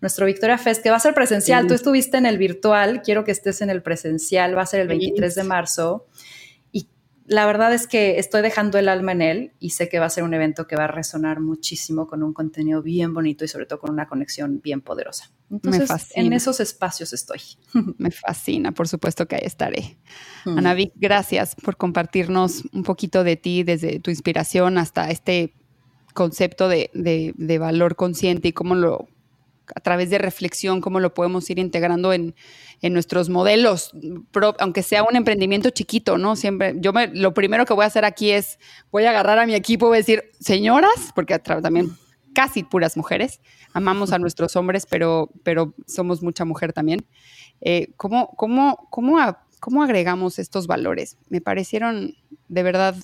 [0.00, 1.66] Nuestro Victoria Fest, que va a ser presencial.
[1.66, 4.86] Tú estuviste en el virtual, quiero que estés en el presencial, va a ser el
[4.86, 6.06] 23 de marzo
[7.28, 10.10] la verdad es que estoy dejando el alma en él y sé que va a
[10.10, 13.66] ser un evento que va a resonar muchísimo con un contenido bien bonito y sobre
[13.66, 15.30] todo con una conexión bien poderosa.
[15.50, 17.40] Entonces, en esos espacios estoy.
[17.98, 19.98] Me fascina, por supuesto que ahí estaré.
[20.46, 20.58] Mm.
[20.58, 25.54] Ana Vic, gracias por compartirnos un poquito de ti, desde tu inspiración hasta este
[26.14, 29.08] concepto de, de valor consciente y cómo lo
[29.74, 32.34] a través de reflexión, cómo lo podemos ir integrando en,
[32.80, 33.92] nuestros modelos,
[34.60, 36.36] aunque sea un emprendimiento chiquito, ¿no?
[36.36, 38.58] Siempre, yo me, lo primero que voy a hacer aquí es,
[38.92, 41.90] voy a agarrar a mi equipo y voy a decir, señoras, porque también
[42.34, 43.40] casi puras mujeres,
[43.72, 47.04] amamos a nuestros hombres, pero, pero somos mucha mujer también.
[47.60, 49.18] Eh, ¿cómo, cómo, cómo,
[49.60, 51.16] ¿Cómo agregamos estos valores?
[51.28, 52.14] Me parecieron
[52.48, 52.94] de verdad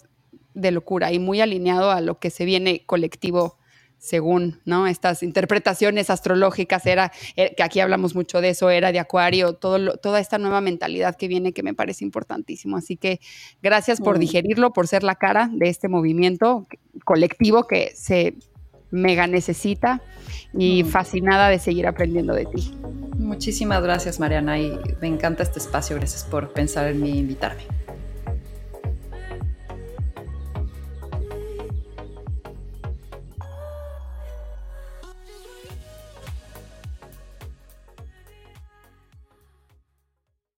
[0.55, 3.59] de locura y muy alineado a lo que se viene colectivo
[4.05, 4.86] según ¿no?
[4.86, 9.96] estas interpretaciones astrológicas, era, eh, que aquí hablamos mucho de eso, era de Acuario, todo
[9.96, 12.76] toda esta nueva mentalidad que viene que me parece importantísimo.
[12.76, 13.20] Así que
[13.62, 16.66] gracias por digerirlo, por ser la cara de este movimiento
[17.05, 18.34] colectivo que se
[18.90, 20.02] mega necesita
[20.52, 22.74] y fascinada de seguir aprendiendo de ti.
[23.16, 25.96] Muchísimas gracias, Mariana, y me encanta este espacio.
[25.96, 27.84] Gracias por pensar en mí e invitarme.